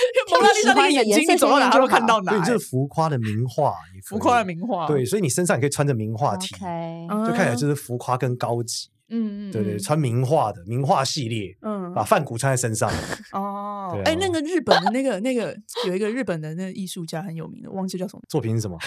[0.30, 2.32] 蒙娜丽莎那个眼睛，你走到哪都看到哪。
[2.32, 4.86] 对，这是浮夸的名画，浮夸的名画。
[4.86, 8.88] 对，所以你身上也可以穿着名画 T，就看起来就是浮夸跟高级。
[9.14, 12.90] 嗯嗯，对对，穿名画的名画系列，嗯，把范谷穿在身上。
[13.32, 15.54] 哦，哎，那个日本的那个那个
[15.86, 18.22] 有一个日本的那个艺术家很有名的，忘记叫什么。
[18.26, 18.78] 作品是什么？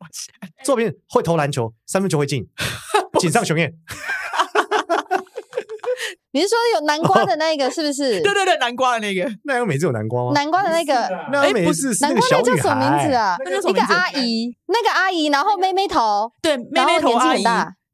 [0.64, 2.48] 作品会投篮球，三分球会进，
[3.20, 3.70] 井上雄彦。
[6.36, 8.20] 你是说有南瓜的那个是不是？
[8.20, 9.26] 对对对，南瓜的那个。
[9.44, 10.32] 那有美智有南瓜吗？
[10.34, 12.42] 南瓜的那个，那美智是南瓜那。
[12.42, 13.36] 叫什么名字啊？
[13.42, 17.42] 那个阿姨，那个阿姨，然后妹妹头，对，妹妹头阿姨。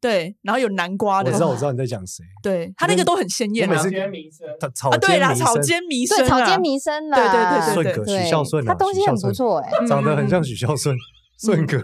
[0.01, 2.25] 对，然后有南瓜的，我知道，我知道你在讲谁。
[2.43, 10.97] 对，他那个都很鲜艳啊，草间弥生，他草间弥生，草间弥生，草间弥生对对对对对，许孝顺，他东西很不错哎，长得很像许孝顺，
[11.41, 11.79] 顺哥，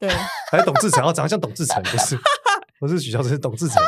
[0.00, 0.08] 对，
[0.50, 2.18] 还有董志成，哦，长得像董志成，不是，
[2.80, 3.82] 不是许孝顺，是董志成，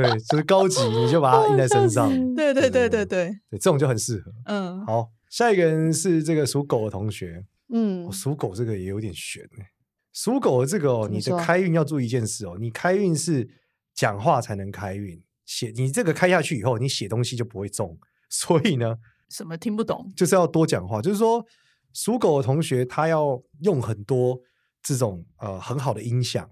[0.00, 4.32] 对，就是高级，你就把它印在身上，对对对对对，对，这种就很适合。
[4.44, 9.70] 嗯，好，下一个人是这个属狗的同学，嗯，属狗这个也有点悬哎。
[10.12, 13.48] 属狗的这个哦，你的说开运要注意一件事哦，你开运是
[13.92, 17.98] 讲话才能开运，写你这个开下去以后，你写东西就不会中，
[18.30, 20.12] 所以呢， 什么听不懂？
[20.16, 21.44] 就是要多讲话，就是说
[21.92, 24.38] 属狗的同学他要用很多
[24.80, 26.48] 这种呃很好的音响、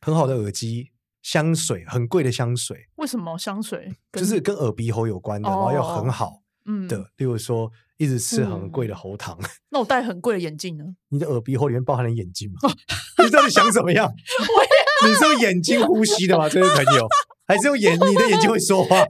[0.00, 0.90] 很好的耳机、
[1.22, 9.38] 香水，很贵的香水，为什么香水就是跟耳鼻喉有关的，哦然后要很好嗯的，例如说一直吃很贵的喉糖。
[9.70, 10.84] 那我戴很贵的眼镜呢？
[11.08, 12.70] 你的耳鼻喉里面包含了眼睛吗？
[13.24, 14.12] 你到底想怎么样？
[15.06, 17.06] 你是用眼睛呼吸的吗，这位朋友？
[17.46, 17.94] 还是用眼？
[17.94, 18.96] 你的眼睛会说话？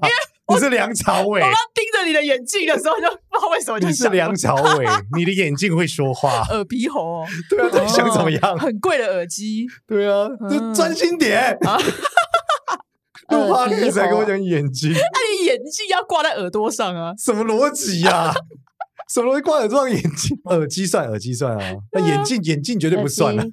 [0.50, 6.40] 你是梁朝伟我，刚盯着你的眼镜的时候，就不知道为什么就你是梁朝伟， 你的眼镜会说话。
[6.50, 8.58] 耳鼻喉哦，对啊，到底想怎么样？
[8.58, 11.58] 很贵的耳机，对啊，就专心点。
[13.28, 17.12] 录话你才跟我讲眼睛， 那你眼镜要挂在耳朵上啊？
[17.18, 18.32] 什么逻辑呀？
[19.12, 19.90] 什么东西挂耳朵上？
[19.90, 21.74] 眼镜、耳机算耳机算啊？
[21.92, 23.44] 那眼镜眼镜绝对不算了。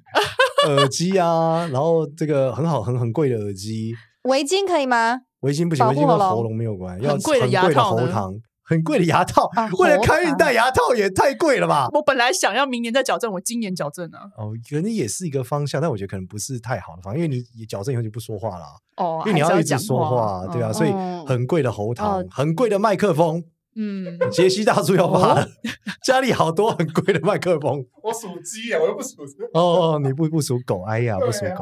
[0.68, 5.20] 耳机啊，然后这个很好很很贵的耳机，围巾可以吗？
[5.46, 11.88] 围巾不行，围巾跟喉咙没有关，要很贵的牙套喉糖，很贵的牙套啊， 为了开运戴牙套也太贵了吧？
[11.94, 14.22] 我本来想要明年再矫正，我今年矫正啊。
[14.38, 23.44] 哦，可能也是一个方向，但我觉得可能不是太好的方向，因为你矫正以后就不说话了啊，哦，因为你要一直说话，对啊，嗯所以嗯很贵的喉糖哦，很贵的麦克风。
[23.78, 25.46] 嗯，杰西大叔要发了，
[26.02, 27.86] 家里好多很贵的麦克风。
[28.02, 29.18] 我属鸡啊，我又不属。
[29.54, 31.62] 哦哦，你不不属狗，哎呀，不属狗。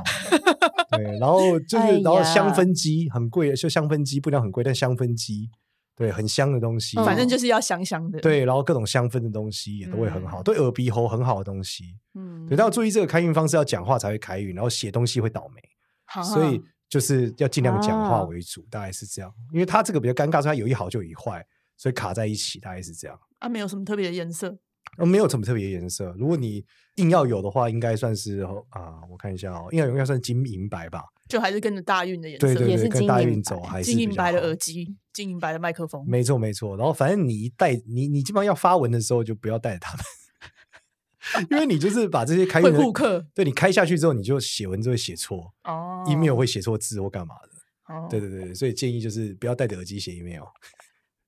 [0.97, 5.49] 对，然后就是，哎然后香氛机很贵的，就香氛机不一定很贵，但香氛机
[5.95, 11.83] 对很香的东西，反正就是要香香的。，对，然后各种香氛的东西也都会很好，对耳鼻喉很好的东西。
[12.15, 15.61] 嗯对，但要注意这个开运方式，要讲话才会开运，然后写东西会倒霉，
[16.05, 19.31] 好所以就是要尽量讲话为主，大概是这样。
[19.51, 21.45] 因为它这个比较尴尬，是它有一好就有一坏，
[21.77, 23.19] 所以卡在一起，大概是这样。
[23.39, 24.57] 啊，没有什么特别的颜色。
[24.97, 26.13] 呃，没有什么特别的颜色。
[26.17, 26.63] 如果你
[26.95, 31.03] 硬要有的话，应该算是啊，我看一下哦，硬要有应该算金银白吧。
[31.27, 36.05] 就还是跟着大运的颜色，对对对，也是跟大运金银白走还是金银白的耳机，金银白的麦克风。
[36.07, 36.77] 没错没错。
[36.77, 40.03] 然后反正你一带你你基本上要发文的时候，就不要带着他们。
[41.49, 47.93] 因为你就是把这些开运会客对你开下去之后，你就写文就会写错、哦 e m a i l 会写错字或干嘛的。
[47.95, 50.43] 哦对对对，所以建议就是不要戴着耳机写 email。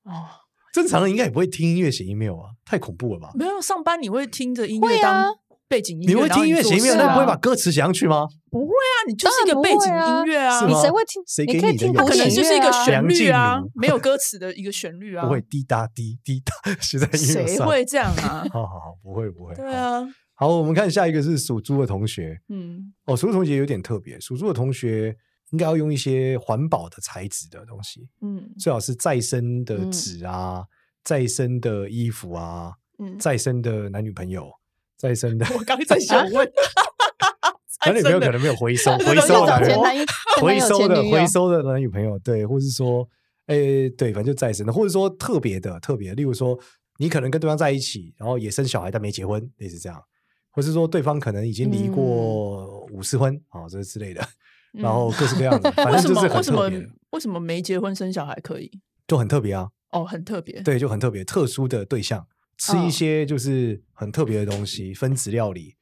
[0.04, 0.28] 哦，
[0.76, 3.32] 正常人应该也不会听音乐写 email 啊，太恐怖了吧？
[3.34, 5.34] 没有上班你会听着音乐当
[5.70, 8.28] 背景音乐，你会听音乐写 email，但不会把歌词写上去吗？
[8.52, 11.24] 不会啊，你就是一个背景音乐啊，你谁会听？
[11.26, 17.48] 谁给你可以你的它可能就是一个旋律啊没有歌词的一个旋律啊，不会滴答滴滴答写在 email 上。
[17.48, 18.46] 谁会这样啊？
[18.52, 19.56] 好好好，不会不会。
[19.56, 20.02] 对啊，
[20.34, 25.16] 好，好，我们看下一个是属猪的同学嗯，哦，属猪同学有点特别，属猪的同学
[25.51, 28.53] 应该要用一些环保的材质的东西，嗯。
[28.58, 30.65] 最好是再生的纸啊，
[31.03, 34.51] 再生的衣服啊，嗯，再生的男女朋友，
[34.97, 36.51] 再生的我刚才想问，
[37.86, 39.77] 男女朋友可能没有回收，回收找的
[40.41, 43.08] 回收的回收的男女朋友，对，或是说，
[43.47, 46.58] 诶，对，反正就再生的，或者说特别的特别，例如说，
[46.97, 50.01] 你可能跟对方在一起，然后也生小孩，但没结婚，类似这样，
[50.49, 54.27] 或是说对方可能已经离过五次婚，啊，这是之类的，
[54.76, 58.70] 然后各式各样的，反正就是很为什么特别，为什么没结婚生小孩可以？
[59.08, 65.76] 就很特别啊，哦，很特别，对，就很特别，特殊的对象，吃一些就是很特别的东西，分子料理、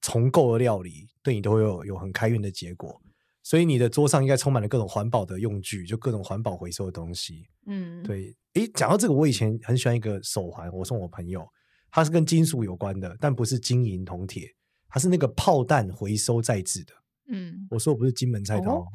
[0.00, 3.00] 重构的料理，对你都会有有很开运的结果。
[3.44, 7.42] 所以你的桌上应该充满了各种环保的用具，就各种环保回收的东西。
[7.66, 11.44] 嗯，对，诶，讲到这个，我以前很喜欢一个手环，我送我朋友，
[11.90, 14.48] 它是跟金属有关的，但不是金银铜铁，
[14.88, 16.92] 它是那个炮弹回收再制的。
[17.28, 18.86] 嗯，我说我不是金门菜刀，哦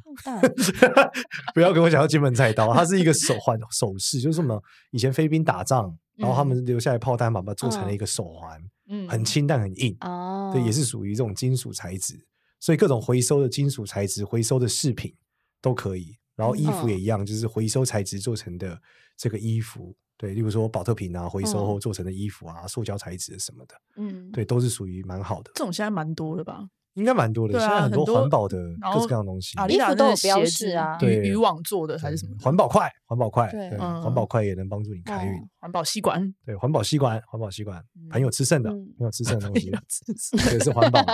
[1.54, 4.62] 不要跟我讲到金门菜刀，它是一个手环首饰，就是什么
[4.92, 9.08] 以前菲律宾打仗，然后他们留下来炮弹，把它做成了一个手环，嗯。
[9.08, 12.26] 很轻但很硬，哦，对，也是属于这种金属材质，
[12.60, 15.14] 所以各种回收的金属材质、回收的饰品
[15.62, 16.18] 都可以。
[16.36, 18.80] 然后衣服也一样，就是回收材质做成的
[19.18, 26.70] 这个衣服，对，例如说保特瓶啊，回收后做成的衣服啊，塑胶材质什么的，嗯，对，都是属于蛮好的，这种现在蛮多的吧？
[26.98, 27.58] 应该蛮多的。
[27.58, 32.44] 现在很多环保的然后各式各样的东西，衣服都有标鞋子示啊对渔渔网做的还是什么的？
[32.44, 35.32] 环保筷，环保筷，对环保筷也能帮助你开运。
[35.34, 39.72] 哦环保吸管，对，环保吸管，环保吸管，嗯朋友吃剩的，嗯朋友吃剩的东西，
[40.18, 41.02] 吃也是环保。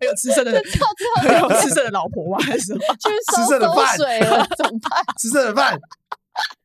[0.00, 0.52] 还有吃剩的，
[1.22, 2.38] 还有吃剩的老婆吗？
[2.44, 2.80] 还是什么？
[2.98, 3.96] 就是吃剩的饭，
[4.56, 5.04] 怎么办？
[5.18, 5.78] 吃剩的饭，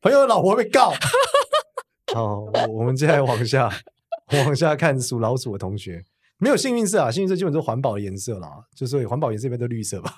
[0.00, 0.92] 朋友的老婆被告。
[2.14, 3.70] 好，我我们接下来往下
[4.32, 6.04] 往下看属老鼠的同学，
[6.38, 10.14] 没有幸运色啊，幸运色基本都是环保的颜色啦，就是环保颜色一般都绿色吧。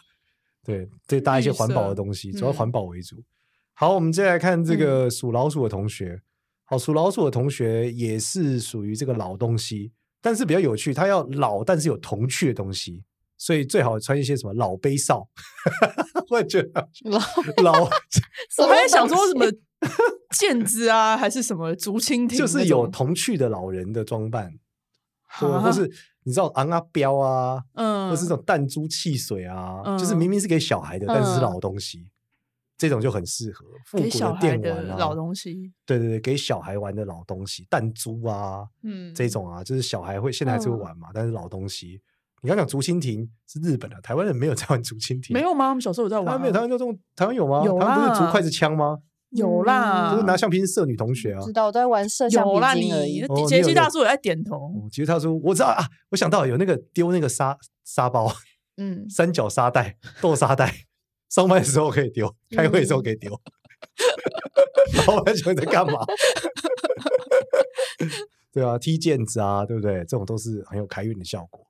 [0.63, 3.17] 对，对，搭一些环保的东西，主要环保为主。
[3.73, 6.21] 好，我们接下来看这个属老鼠的同学。
[6.65, 13.03] 好，属老鼠的同学也是属于这个老东西，但是比较有趣，它要老但是有童趣的东西，
[13.39, 15.27] 所以最好穿一些什么老杯少。
[16.31, 17.19] 我也觉得 老
[17.65, 19.47] 老，我还在想说什么
[20.37, 24.53] 毽子啊，还是什么竹蜻蜓，就是有童趣的老人的装扮，
[25.41, 25.91] 对，或是
[26.31, 31.99] 你知道昂啊标啊，嗯，或是这种弹珠汽水啊，嗯、就是明明是给小孩的，但是是老东西。
[31.99, 32.11] 嗯
[32.81, 35.71] 这种就很适合复古的电玩啊，老东西。
[35.85, 42.01] 对对对，给小孩玩的老东西，弹珠啊，嗯，这种啊，就是小孩会现在还是会玩嘛，但是老东西。
[42.41, 45.69] 你刚讲竹蜻蜓是日本的，台湾人没有在玩竹蜻蜓，没有吗？
[45.69, 46.53] 我们小时候有在玩，没有。
[46.55, 47.63] 台湾就这种，台湾有吗？
[47.67, 48.97] 有啊，不是竹筷子枪吗？
[49.31, 51.41] 有啦，就是拿橡皮筋射女同学啊。
[51.43, 53.25] 知道我在玩射橡皮筋而已。
[53.47, 54.73] 杰西大叔也在点头。
[54.91, 58.33] 杰西大叔，我知道啊，我想到有那个丢那个沙沙包，
[58.77, 60.75] 嗯， 三角沙袋、豆沙袋。
[61.29, 63.31] 上班的时候可以丢，开会的时候可以丢。
[65.07, 66.05] 老板想在干嘛？
[68.53, 69.99] 对啊，踢毽子啊，对不对？
[69.99, 71.65] 这种都是很有开运的效果。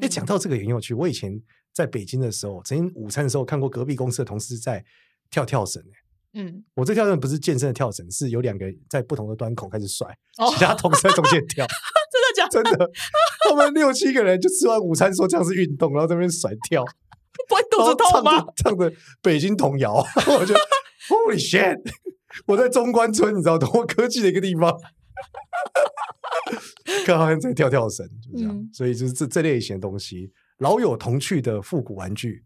[0.00, 0.94] 哎、嗯，讲到这个也很有趣。
[0.94, 1.30] 我以前
[1.74, 4.82] 在北京的时候，曾经午餐的时候看过隔壁公司的同事在
[5.30, 5.82] 跳跳绳。
[6.34, 11.66] 嗯，我这跳绳不是健身的跳绳，是有两个在不同的端口开始甩， 哦、其他同事在中间跳。
[12.12, 12.62] 真的假的？
[12.62, 12.90] 真的，
[13.48, 16.84] 他们六七个人就吃完午餐，说这样是运动，然后在那边甩跳。
[17.48, 18.46] 不会肚子痛吗？
[18.56, 18.92] 唱着
[19.22, 20.54] 北京童谣，我就
[21.08, 21.78] Holy shit！
[22.46, 24.78] 我在中关村，你知道多科技的一个地方，
[27.06, 28.54] 刚好像在跳跳绳，就这样。
[28.54, 32.44] 嗯、所以就是这这类型的东西，老有童趣的复古玩具，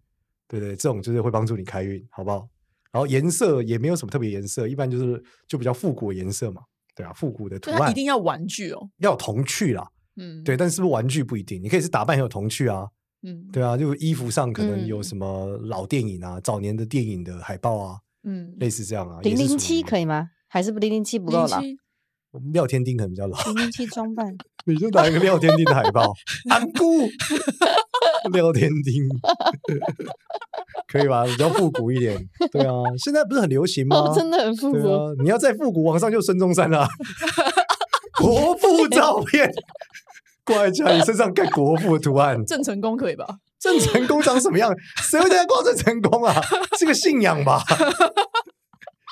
[0.49, 2.49] 对对，这种就是会帮助你开运，好不好？
[2.97, 6.63] 然后颜色也没有什么特别颜色，一般就是就比较复古的颜色嘛，
[6.95, 12.87] 对啊，复古的图案一定要玩具哦，要有童趣啦，嗯，对，但是不是玩具不一定，你可以是打扮很有童趣啊。
[13.23, 19.21] 嗯，对啊，就衣服上可能有什么老电影啊，早年的电影的海报啊，嗯，类似这样啊。
[19.21, 20.31] 零零七可以吗？
[20.49, 21.61] 还是不零零七不够老？
[22.33, 23.37] 我们廖天丁可能比较老。
[23.45, 26.13] 零零七装扮， 你就拿一个廖天丁的海报，
[26.51, 27.09] 安姑，
[28.33, 29.09] 廖天丁，
[30.91, 31.25] 可以吧？
[31.25, 32.17] 比较复古一点。
[32.53, 32.73] 对啊，
[33.03, 34.13] 现在不是很流行吗？
[34.15, 34.79] 真的很复古。
[34.93, 36.87] 啊你要再复古，往上就孙中山了。
[38.19, 39.51] 国父照片。
[40.45, 43.27] 挂在家里身上盖国父的图案，郑成功可以吧？
[43.59, 44.73] 郑成功长什么样？
[45.03, 46.41] 谁会在家挂郑成功啊？
[46.79, 47.61] 是个信仰吧？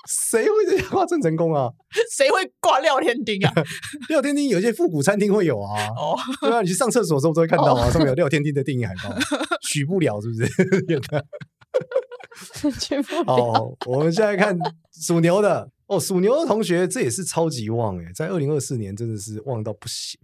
[0.06, 1.68] 谁会在家挂郑成功啊？
[2.16, 3.52] 谁会挂廖天丁啊？
[4.10, 5.88] 廖天丁有些复古餐厅会有啊。
[5.96, 9.12] 哦，对啊，你去上厕所的时候都会看到啊，上面有廖天丁的电影海报。
[9.68, 10.44] 取不了是不是？
[12.90, 13.24] 有的。
[13.26, 14.56] 好，我们现在看
[14.92, 20.20] 属牛的哦，属牛的同学这也是超级旺哎，在二零二四年真的是旺到不行。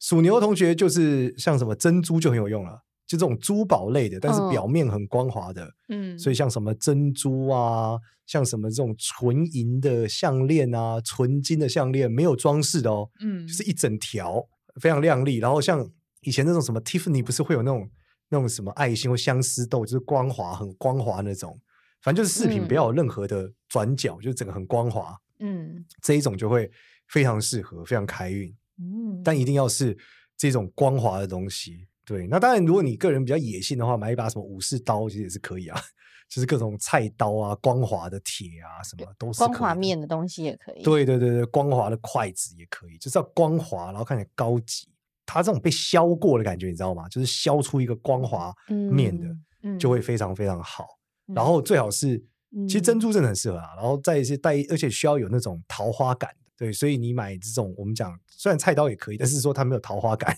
[0.00, 7.96] 属牛的同学就是像什么珍珠就很有用了，就这种珠宝类的，但是表面很光滑的，嗯，所以像什么珍珠啊，
[8.26, 14.44] 像什么这种纯银的项链啊，纯金的项链，没有装饰的哦，嗯，就是一整条
[14.80, 15.38] 非常亮丽。
[15.38, 15.88] 然后像
[16.20, 17.88] 以前那种什么 Tiffany 不是会有那种
[18.34, 21.56] 那种什么爱心或相思豆，就是光滑很光滑那种，
[22.02, 26.68] 反正就是饰品不要有任何的转角，嗯、就是整个很光滑，嗯，这一种就会
[27.08, 28.52] 非常适合，非常开运。
[28.78, 29.96] 嗯，但一定要是
[30.36, 31.86] 这种光滑的东西。
[32.04, 35.80] 对，那当然，如果你个人比较野性的话，买一把什么武士刀其实也是可以啊，
[36.28, 40.82] 就是各种菜刀啊，光滑的铁啊，什么都是光滑面的东西也可以。
[40.82, 44.88] 对对对对，光滑的筷子也可以，就是要光滑，然后看起来高级。
[45.26, 47.08] 它这种被削过的感觉，你知道吗？
[47.08, 48.52] 就是削出一个光滑
[48.92, 49.26] 面的，
[49.62, 50.86] 嗯，就会非常非常好。
[51.28, 52.22] 嗯，然后最好是，
[52.68, 53.74] 其实珍珠真的很适合啊。
[53.76, 56.30] 然后再一些带，而且需要有那种桃花感。
[56.56, 60.36] 对，所以你买这种，我们讲虽然菜刀也可以，但是说它没有桃花感，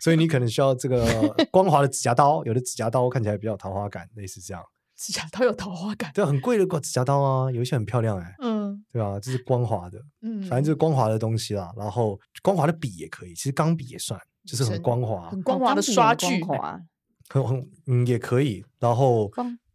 [0.00, 1.04] 所以你可能需要这个
[1.52, 2.44] 光滑的指甲刀。
[2.44, 4.62] 有的指甲刀看起来比较有桃花感，类似这样。
[4.96, 6.12] 指甲刀有桃花感？
[6.14, 8.53] 对，很贵的过指甲刀啊，有一些很漂亮哎、欸，嗯，
[8.94, 9.20] 对吧？
[9.20, 11.70] 这是光滑的，嗯，反正就是光滑的东西啦。
[11.76, 16.40] 然后光滑的笔也可以，其实钢笔也算，就是很光滑，很光滑的刷具，
[17.28, 18.64] 很很嗯也可以。
[18.78, 19.28] 然后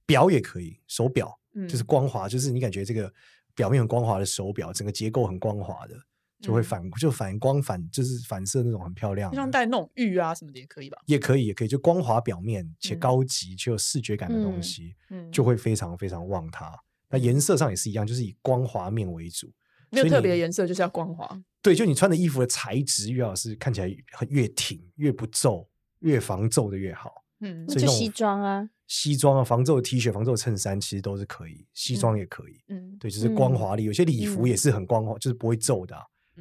[0.06, 3.14] 表也可以，手表就是光滑，就是你感觉这个。
[3.56, 5.94] 表面很光滑的手表，整个结构很光滑的，
[6.40, 10.98] 就会反、嗯、就反光反就是反射那种很漂亮，像戴那种玉啊什么的也可以吧？
[11.08, 16.74] 也可以，也可以，就光滑表面且高级且有视觉感的东西，嗯，就会非常非常旺它。
[17.10, 19.52] 嗯、那颜色上也是一样，就是以光滑面为主，
[19.92, 21.42] 没有特别的颜色，就是要光滑。
[21.62, 25.68] 对，就你穿的衣服的材质越好，是看起来很越挺越不皱，
[26.00, 27.26] 越防皱的越好。
[27.42, 28.70] 嗯，就西装啊。
[28.88, 32.60] 西装啊，防皱的 T 恤、防皱的衬衫其实都是可以，西装也可以。
[32.70, 35.96] 嗯，对，就是光滑里，有些礼服也是很光滑，就是不会皱的，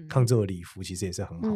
[0.08, 1.48] 抗皱的礼服其实也是很好。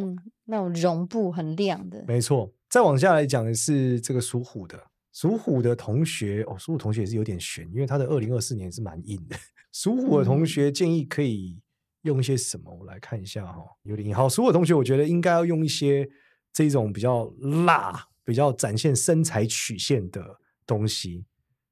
[0.45, 2.53] 那种绒布很亮的，没错。
[2.69, 4.79] 再往下来讲的是这个属虎的，
[5.13, 9.37] 属虎的同学哦，属虎同学也是有点悬，因为他的二零二四年是蛮硬的。
[9.73, 11.61] 属虎的同学建议可以
[12.03, 12.75] 用一些什么？
[12.75, 14.15] 我来看一下哈，有点硬。
[14.15, 16.09] 好，属虎的同学，我觉得应该要用一些
[16.53, 17.25] 这种比较
[17.67, 21.25] 辣、比较展现身材曲线的东西，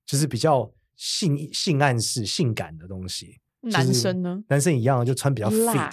[0.06, 3.40] 就是比较性性暗示、性感的东西。
[3.62, 4.42] 男生呢？
[4.48, 5.90] 男生一样，就穿比较 fit，辣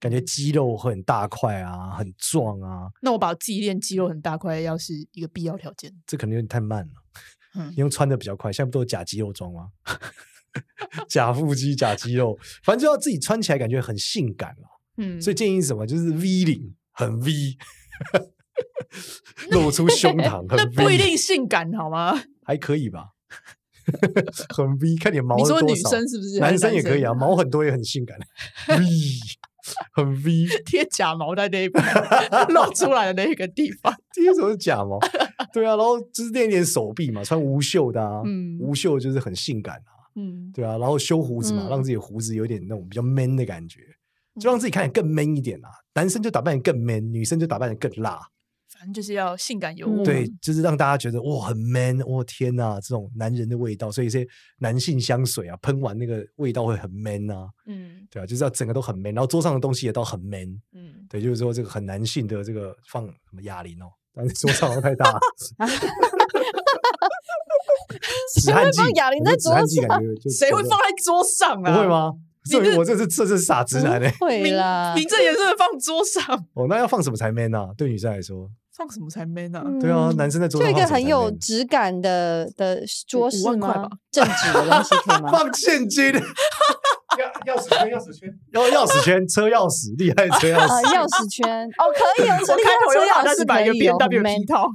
[0.00, 2.88] 感觉肌肉会很大块啊，很壮啊。
[3.02, 5.92] 那我把自己练肌肉很大块，要是一个必要条件。
[6.06, 6.92] 这可能有点太慢了，
[7.56, 8.52] 嗯，因为穿的比较快。
[8.52, 9.68] 现在不都有假肌肉装吗？
[11.08, 14.80] 假腹肌、假肌肉，反正就要自己穿起来感觉很性感了。
[14.96, 15.86] 嗯，所以建议什么？
[15.86, 17.56] 就是 V 领，很 V，
[19.52, 22.20] 露出胸膛，那不一定性感好吗？
[22.42, 23.10] 还可以吧。
[24.56, 25.60] 很 V，看你毛多少。
[25.60, 26.38] 你说女生是不是？
[26.40, 28.18] 男生也可以啊，毛很多也很性感。
[28.68, 28.84] V，
[29.92, 31.84] 很 V， 贴假毛在那一边
[32.50, 34.98] 露出来的那个地方， 贴什么假毛？
[35.52, 43.80] 对啊，然后就是练练手臂嘛，穿无袖的啊，嗯，无袖就是很性感啊，嗯，对啊，然后修胡子嘛，嗯让自己胡子有点那种比较 man 的感觉，
[44.40, 45.68] 就让自己看起来更 man 一点啊。
[45.94, 48.20] 男生就打扮得更 man，女生就打扮得更辣。
[48.78, 54.24] 反正就是要性感有嗯对，就是让大家觉得哇很 man，哇天呐，这种男人的味道，所以一些
[54.58, 65.18] 男性香水啊，喷完那个味道会很 man 啊，嗯对啊，就是要整个都很 man，然后桌上的东西也都很 man，嗯，对，就是说这个很男性的这个放什么哑铃哦，但是桌上太大，
[68.40, 71.74] 止汗剂，谁会放哑铃在桌上谁会放在桌上啊？
[71.74, 71.88] 不会？
[71.88, 72.12] 吗？
[72.44, 74.10] 所以你这我这是这是傻直男嘞。
[74.20, 77.68] 会 啦，名正言顺的放桌上，哦，那要放什么才 man 啊？
[77.76, 78.48] 对女生来说，
[78.78, 79.62] 放什么才 man 啊？
[79.66, 81.38] 嗯对啊，男生在桌就一个很有 man？
[81.40, 83.88] 质感的的桌五饰吗？
[84.12, 85.30] 正直的东西可以吗？
[85.34, 86.22] 放现金， 钥
[87.44, 90.94] 钥匙圈，钥匙圈， 要钥匙圈，车钥匙，厉害的车钥啊，匙。
[90.94, 94.70] 钥匙圈哦，可以哦，我开头有打，但是买一个 B N W 没皮套，哦，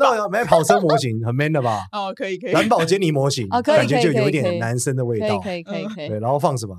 [0.00, 1.84] 那有买跑车模型，很 man 的吧？
[1.92, 5.38] 哦，可以可以，蓝宝坚尼模型，哦可以感觉就有一可以可以点男生的味道。
[5.38, 6.74] 可以可以可以对，，然后放什么？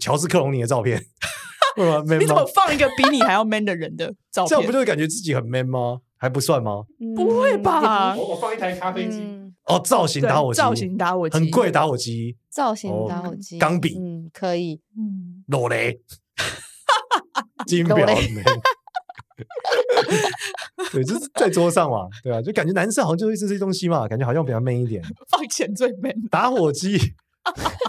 [0.00, 1.06] 乔治克隆尼的照片，？man
[2.18, 2.46] 你怎么？
[2.54, 4.48] 放一个比你还要 man 的人的照片？
[4.48, 5.98] 这样不就会感觉自己很 man 吗？
[6.18, 6.84] 还不算吗？
[7.14, 11.38] 不会吧嗯我我放一台咖啡机，嗯，哦，造型打火机，造型打火机。
[11.38, 13.98] 很贵打火机，造型哦打火机，钢笔。
[13.98, 16.00] 嗯，可以，嗯，裸雷，
[17.66, 18.44] 金表裸雷 man。
[20.92, 25.02] 对，就是在桌上嘛，对啊，就感觉男生好像就会这些东西嘛，感觉好像比较 man 一点。
[25.28, 26.96] 放钱最 man，打火机，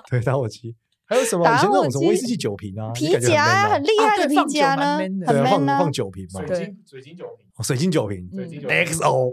[0.09, 0.75] 对，打火机，
[1.07, 1.45] 还有什么？
[1.45, 5.91] 以前那种什么威士忌酒瓶啊，皮夹啊很厉害的皮夹呢很对啊，放 man 呢放。
[5.91, 9.31] 酒瓶嘛，水晶水晶酒瓶，哦水晶酒瓶水晶酒瓶，XO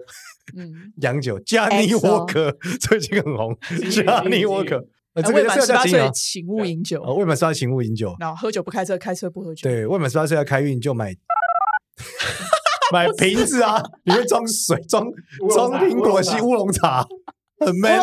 [0.57, 11.12] 嗯，洋酒加尼沃克最近很红金，Johnny 金 Walker，呃，这未个满十八岁请勿饮酒，哦，未满十八岁请勿饮酒，然后喝酒不开车，开车不喝酒。，对，未满十八岁要开运就买
[12.93, 15.05] 买瓶子啊，里面装水，装
[15.53, 17.05] 装苹果西乌龙茶，
[17.59, 18.01] 很 man，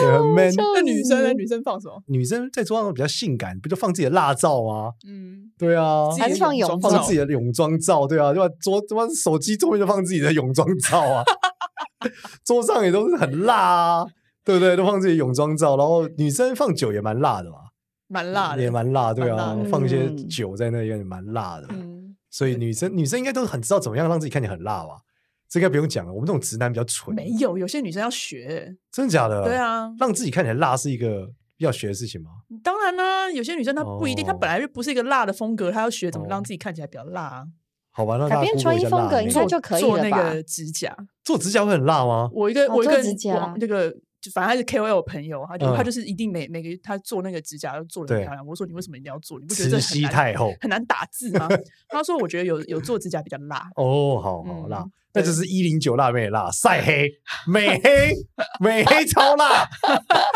[0.00, 0.52] 对，很 man。
[0.74, 1.32] 那女生呢？
[1.32, 2.02] 女生放什么？
[2.06, 4.92] 女生在桌上比较性感，不就放自己的辣照吗？
[5.08, 8.54] 嗯，对啊，还是放泳装放自己的泳装照，对啊，对吧？
[8.60, 11.22] 桌他妈手机桌面就放自己的泳装照啊，
[12.44, 14.06] 桌上也都是很辣啊，
[14.44, 14.76] 对不对？
[14.76, 17.56] 都放自己的泳装照，然后女生放酒也蛮辣的嘛，
[18.08, 24.96] 蛮辣的，也蛮辣，对啊放一些嗯酒在那里也蛮辣的，嗯，所以女生女生应该都很知道怎么样让自己看起来很辣吧？
[25.48, 28.76] 这应该不用讲了，我们这种直男比较蠢，没有，有些女生要学。
[28.90, 29.44] 真的假的？
[29.44, 32.30] 对，啊，让自己看起来辣是一个要学的事情吗？
[32.62, 37.46] 当然啦，有些女生她不一定，哦她本来就不是一个辣的风格，她要学怎么哦让自己看起来比较辣啊。
[37.92, 40.94] 好吧，那改变穿衣风格应该就可以做那了吧个指甲，
[41.24, 42.28] 做指甲会很辣吗？
[42.32, 43.94] 我一个哦我一个做指甲那个，
[44.26, 48.44] 就反正他是 KOL 朋友，他就嗯他就是一定每每个他做那个指甲都做的很漂亮。
[48.44, 49.38] 我说你为什么一定要做？
[49.38, 50.52] 你不觉得这很难太后。
[50.60, 51.48] 很难打字吗？
[51.88, 53.68] 他说我觉得有有做指甲比较辣。
[53.76, 57.08] 哦，好好嗯辣，对那就是一零九辣妹的辣，晒黑、
[57.46, 58.12] 美黑、
[58.58, 59.68] 美黑超辣，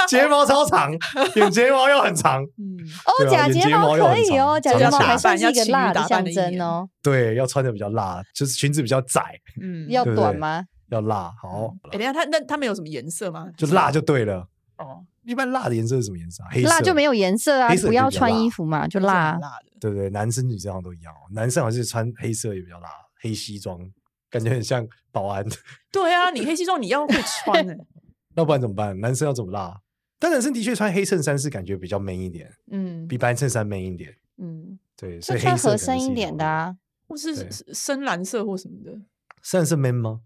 [0.09, 0.93] 睫毛超长，
[1.35, 6.89] 眼睫毛又很长，嗯，哦，假睫毛可以哦，假睫毛还算是一个要辣的象征哦。
[7.03, 10.65] 对，要穿的比较辣，就是裙子比较窄，嗯，要短吗？
[10.91, 13.49] 要辣，好，哎，等下，他那他们有什么颜色吗？
[13.57, 14.49] 就辣就对了。
[14.79, 16.49] 哦，一般辣的颜色是什么颜色啊？
[16.51, 19.39] 黑色，辣就没有颜色啊，色不要穿衣服嘛，就辣。
[19.39, 19.71] 辣的。
[19.81, 20.11] 对不对？
[20.11, 22.89] 男生女生好像都一样哦，男生好像是穿黑色也比较辣，
[23.21, 23.79] 黑西装，
[24.29, 25.45] 感觉很像保安。
[25.93, 27.79] 对啊，你黑西装你要会穿欸
[28.35, 28.99] 那 不然怎么办？
[29.01, 29.81] 男生要怎么辣？
[30.19, 34.15] 但男生的确穿黑衬衫是感觉比较 man 一点，嗯比白衬衫 man 一点。
[34.37, 36.77] 嗯，对，穿以黑色可能合身一点的啊。
[37.09, 38.93] 或是深蓝色或什么的，
[39.43, 40.21] 深蓝色 man 吗？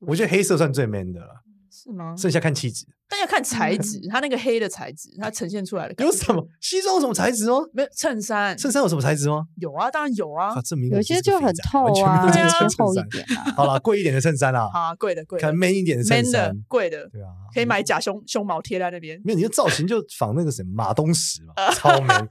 [0.00, 2.14] 我觉得黑色算最 man 的了，是吗？
[2.16, 2.86] 剩下看气质。
[3.08, 7.64] 但要看材 质，它那个黑的材质，它呈现出来的有什么西装有什么材质哦？
[7.72, 9.46] 没有衬衫，衬衫有什么材质吗？
[9.60, 13.08] 有啊，当然有啊啊，，证明我有些就很透啊，完全一。
[13.10, 13.52] 点啊。
[13.56, 16.52] 好了，贵一点的衬衫啦， 啊，贵的贵看的 man 一点的衬衫。
[16.66, 22.28] 贵的，对啊，可以买假胸胸毛贴在那边，没有你的造型就仿那个谁马东石嘛，超 man。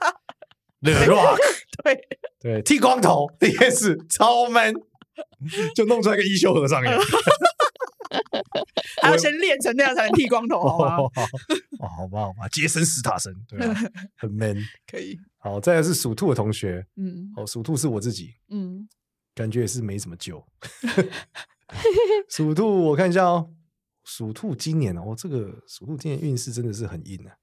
[0.81, 1.37] The Rock，
[1.83, 1.99] 对，
[2.41, 4.73] 对，剃光头也是超 man，
[5.73, 7.01] 就弄出来个衣袖和尚样。
[9.01, 10.97] 还要先练成那样才能剃光头，好吗？
[11.79, 13.75] 哦，好吧，好吧，杰森·斯塔森，对啊，
[14.15, 14.57] 很 man，
[14.89, 15.19] 可以。
[15.37, 18.87] 好，再来是属兔的同学，嗯，哦，属兔是我自己，嗯，
[19.33, 20.43] 感觉也是没什么救。
[22.29, 23.49] 属兔，我看一下哦，
[24.03, 27.35] 属兔今年哦，这个属兔今年运势真的是很硬啊。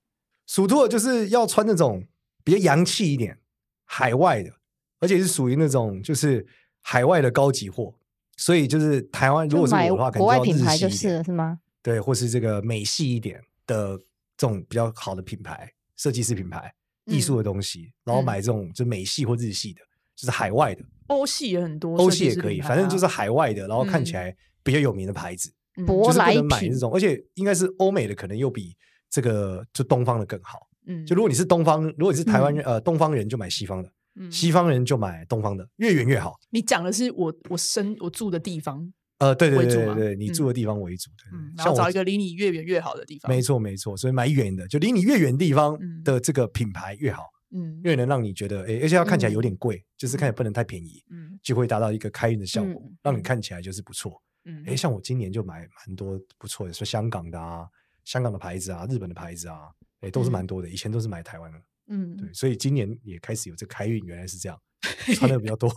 [0.46, 2.06] 属兔就是要穿那种
[2.44, 3.38] 比较洋气一点、
[3.84, 4.52] 海外的，
[5.00, 6.46] 而且是属于那种就是
[6.80, 7.94] 海外的高级货。
[8.36, 11.60] 所以就是台湾，如果是我的话，国外品牌就是是吗？
[11.82, 13.96] 对，或是这个美系一点的
[14.36, 16.72] 这种比较好的品牌，设计师品牌、
[17.06, 19.80] 艺术的东西，然后买这种就美系或日系的，
[20.16, 20.82] 就是海外的。
[21.08, 25.52] 欧系也很多，欧系也可以，反正就是海外的，然后看起来比较有名的牌子，
[25.86, 26.46] 舶来品。
[26.46, 28.74] 买这种，而且应该是欧美的，可能又比
[29.10, 30.68] 这个就东方的更好。
[30.86, 33.92] 嗯，就如果你是东方，如果你是台湾人，呃，东方人就买西方的。
[34.30, 36.38] 西方人就买东方的，越远越好。
[36.50, 43.30] 你讲的是我我生我住的地方，呃，对对对对，你住的地方为主，嗯，然后找一个离你越远越好的地方。
[43.30, 54.20] 没错没错，所以买远的，就离你越远地方的这个品牌越好，嗯，越能让你觉得，哎，而且要看起来有点贵，就是看起来不能太便宜，嗯，就会达到一个开运的效果，让你看起来就是不错。
[54.44, 57.64] 嗯，哎，像我今年就买蛮多不错的，说香港的啊，
[58.04, 61.58] 香港的牌子啊，日本的牌子啊，哎，都是蛮多的，以前都是买台湾的。
[61.92, 64.58] 嗯，对，所以今年也开始有这开运，原来是这样，
[65.14, 65.70] 穿的比较多。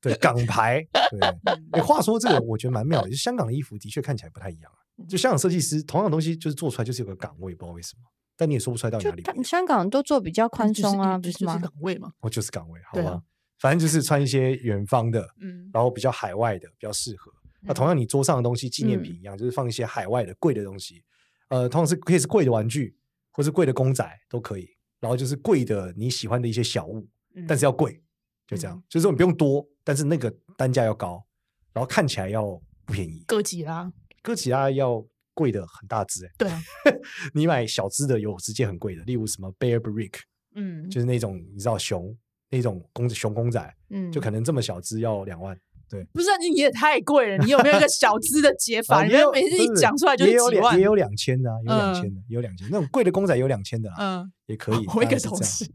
[0.00, 0.82] 对，港牌。
[1.10, 1.20] 对，
[1.72, 4.78] 哎，话说这个我觉得蛮妙的，就香港的衣服的确看起来不太一样啊。
[5.08, 8.02] 就香港设计师同样的东西，就是做出来就是有个港位，不知道为什么，
[8.36, 9.22] 但你也说不出来到哪里。
[9.44, 11.58] 香港都做比较宽松啊，不是吗？
[11.58, 13.22] 岗位嘛，哦，就是岗位，好吧。
[13.58, 17.32] 反正就是穿一些远方的，嗯，然后比较海外的比较适合。
[17.62, 21.02] 那同样你桌上的东西纪念品一样，就是放一些海外的贵的东西，
[21.48, 22.96] 呃，同样是可以是贵的玩具，
[23.32, 24.68] 或是贵的公仔都可以。
[25.00, 27.08] 然后就是贵的你喜欢的一些小物，
[27.46, 28.02] 但是要贵，
[28.46, 28.82] 就这样。
[28.88, 31.24] 就是说你不用多，但是那个单价要高，
[31.72, 32.44] 然后看起来要
[32.84, 33.22] 不便宜。
[33.26, 33.92] 哥吉拉，
[34.22, 36.32] 哥吉拉要贵的很大只哎。
[36.38, 36.60] 对啊，
[37.32, 40.20] 你买小只的有直接很贵的，例如什么 Bear Brick，
[40.54, 42.16] 嗯，就是那种你知道熊
[42.50, 45.58] 那种公熊公仔，嗯，就可能这么小只要两万。
[45.88, 49.02] 对，不是你也太贵了，你有没有一个小资的解法？
[49.06, 54.30] 你每次一讲出来就是几万，也有两千的，有两千的，有两千那种贵的公仔有两千的，嗯。
[54.46, 54.84] 也可以。
[54.94, 55.70] 我一个同事，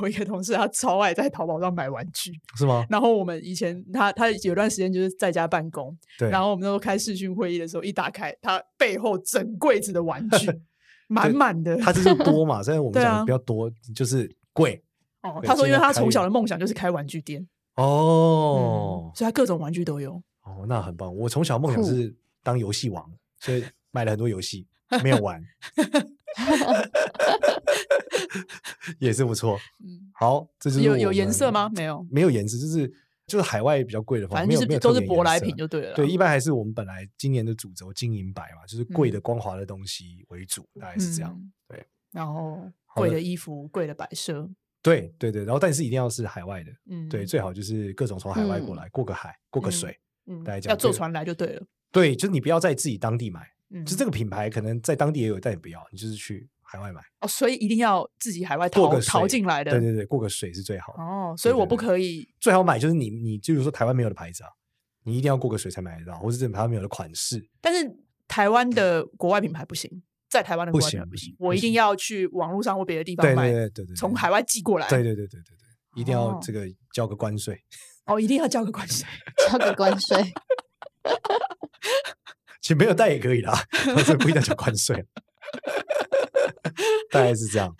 [0.00, 2.84] 我一个同事，他超爱在淘宝上买玩具，是吗？
[2.88, 6.30] 然后我们以前他他有段时间就是在家办公，对。
[6.30, 10.50] 然后我们那时候开视讯会议的时候，一打开他背后整柜子的玩具，
[11.08, 11.76] 满满的。
[11.78, 14.82] 他就是多嘛，所以我们讲的比较多，就是贵。
[15.22, 17.46] 哦，他说，因为他从小的梦想就是开玩具店，
[17.76, 20.22] 哦，所以他各种玩具都有。
[20.42, 21.14] 哦，那很棒。
[21.14, 24.66] 我从小梦想是当游戏王，所以买了很多游戏，
[25.02, 25.42] 没有玩。
[28.98, 31.70] 也是不错， 嗯，好，这就是有有颜色吗？
[31.74, 32.88] 没有，没有颜色，就是
[33.26, 35.94] 就是海外比较贵的方，反正就是都是舶来品就对了。
[35.94, 41.38] 对，一般还是我们本来今年的主轴金银白嘛，就是贵的光滑的东西为主，大概是这样。
[41.68, 42.58] 对，然后
[42.94, 44.48] 贵的衣服、贵的摆设，
[44.82, 51.62] 对对对，然后但是一定要是海外的，嗯，对，最好就是各种从海外过来，过个海，过个水，嗯，大家讲要坐船来就对了。
[51.90, 53.48] 对，就是你不要在自己当地买。
[53.86, 57.26] 就这个品牌可能在当地也有，但也不要，你就是去海外买哦。
[57.26, 61.34] 所以一定要自己海外淘淘进来的，对对对，过个水是最好的哦。
[61.38, 64.50] 所以我不可以最好买就是你你就是说台湾没有的牌子啊，
[65.04, 67.42] 你一定要过个水才买得到，或是这台湾没有的款式。
[67.62, 67.96] 但是
[68.28, 70.02] 台湾的国外品牌不行，
[70.32, 76.64] 在台湾的不行不行，我一定要去网络上或别的地方买，对对对对，从海外寄过来，对对对对对对，一定要这个
[76.94, 77.62] 交个关税
[78.06, 79.06] 哦，一定要交个关税，
[79.46, 80.16] 交个关税。
[82.62, 83.52] 其实没有带也可以啦，
[84.06, 85.04] 这不一定要交关税。
[87.10, 87.74] 大概是这样，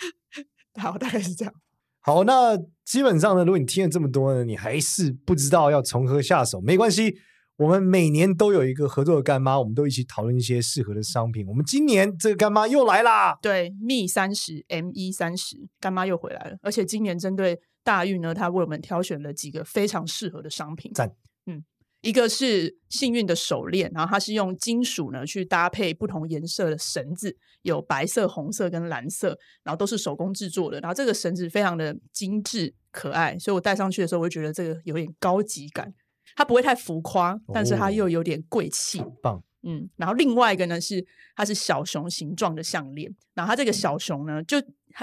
[0.78, 1.54] 好，大概是这样。
[2.00, 7.16] 好，那基本上呢，如果你听了这么多呢，你还是不知道要从何下手，没关系，
[7.62, 11.46] 我们每年都有一个合作的干妈，我们都一起讨论一些适合的商品。
[11.46, 20.90] 我们今年这个干妈又来啦，对，Me 三十，ME 三十干妈又回来了，而且今年针对大运呢，他为我们挑选了几个非常适合的商品。
[20.92, 21.14] 赞。
[21.46, 21.62] 嗯
[22.00, 30.80] 一个是幸运的手链，然后它是用金属呢去搭配不同颜色的绳子，有白色、红色跟蓝色，然后都是手工制作的。
[30.80, 35.94] 然后这个绳子非常的精致可爱，所以我戴上去的时候，我就觉得这个有点高级感。
[36.36, 39.42] 它不会太浮夸，但是它又有点贵气，哦、棒。
[39.64, 41.06] 嗯，然后另外一个呢是
[41.36, 44.56] 它是小熊形状的项链，然后它这个小熊呢就。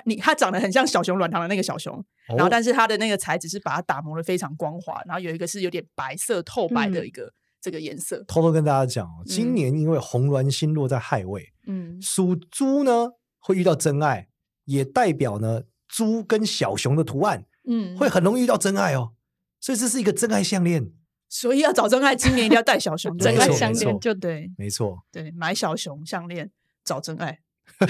[0.05, 8.23] 你它长得很像小熊软糖的那个小熊，哦、然后但是它的那个材质是把它打磨的非常光滑，然后有一个是有点白色透白的一个这个颜色。
[8.27, 13.07] 偷偷跟大家讲哦，今年因为红鸾星落在亥位，嗯，属猪呢
[13.39, 14.27] 会遇到真爱，
[14.65, 19.13] 也代表呢猪跟小熊的图案，嗯，会很容易遇到真爱哦。
[19.59, 20.91] 所以这是一个真爱项链。
[21.30, 26.51] 所以要找真爱，今年一定要带小熊真爱项链，就对，没错，对，买小熊项链
[26.84, 27.39] 找真爱。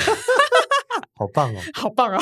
[1.16, 2.18] 好棒哦， 好棒啊！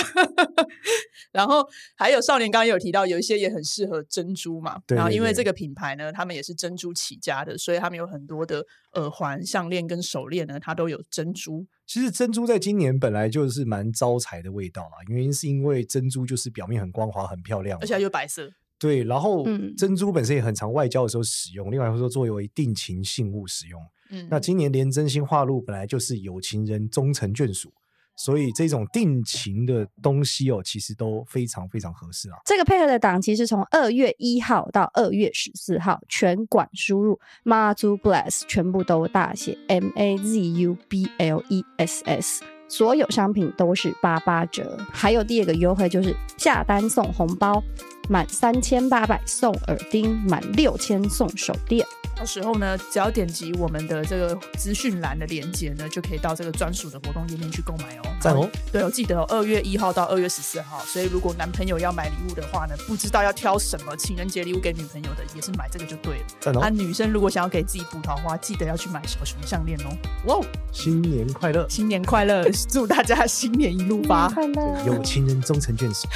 [1.32, 1.64] 然后
[1.96, 4.74] 还有少年刚刚有提到，有一些也很适合珍珠嘛。
[4.88, 11.68] 对对对，然后因为这个品牌呢，他们也是珍珠起家的，所以他们有很多的耳环、项链跟手链呢，它都有珍珠。
[11.86, 18.52] 其实珍珠在今年本来就是蛮招财的味道啊，原因是因为珍珠就是表面很光滑、很漂亮，而且又白色。
[18.80, 19.46] 对，然后
[19.78, 23.82] 珍珠本身也很常外交的时候使用，嗯、另外说作为定情信物使用。
[24.10, 27.72] 嗯，那今年连真心话录本来就是有情人终成眷属。
[28.20, 32.38] 所以这种定情的东西哦，其实都非常非常合适啊。
[32.46, 44.80] 这个配合的档期是从二月一号到二月十四号，全馆输入 Mazubless，全部都大写 M A Z U B L E S S，所有商品都是八八折。
[44.92, 47.64] 还有第二个优惠就是下单送红包，
[48.10, 51.86] 满三千八百送耳钉，满六千送手电。
[52.16, 58.10] 到时候呢，只要点击我们的这个资讯栏的链接呢，就可以到这个专属的活动页面去购买哦。
[58.20, 58.50] 赞哦！
[58.72, 66.26] 对，我记得哦，二月一号到二月十四号，所以如果男朋友要买礼物的话呢，不知道要挑什么情人节礼物给女朋友的，也是买这个就对了。
[66.40, 66.62] 赞哦！
[66.62, 69.96] 啊，女生如果想要给自己补桃花，记得要去买小熊项链哦。
[70.26, 71.68] 哇，新年快乐！
[71.70, 72.50] 新年快乐！
[72.68, 74.84] 祝大家新年一路发，快乐！
[74.88, 76.08] 有情人终成眷属，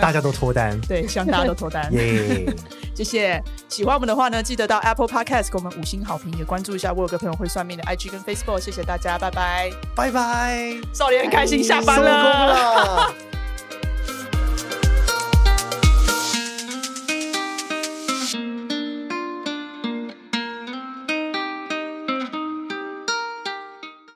[0.00, 0.76] 大家都脱单。
[0.88, 1.92] 对，希望大家都脱单。
[1.92, 2.46] 耶！
[2.94, 3.42] 谢谢。
[3.68, 8.60] 喜欢我们的话呢，记得到 Apple Podcast 给我们五星好评，也关注一下我有个朋友会算命的 IG 跟 Facebook。
[8.60, 13.12] 谢谢大家，拜拜，拜拜，少年很开心下班了。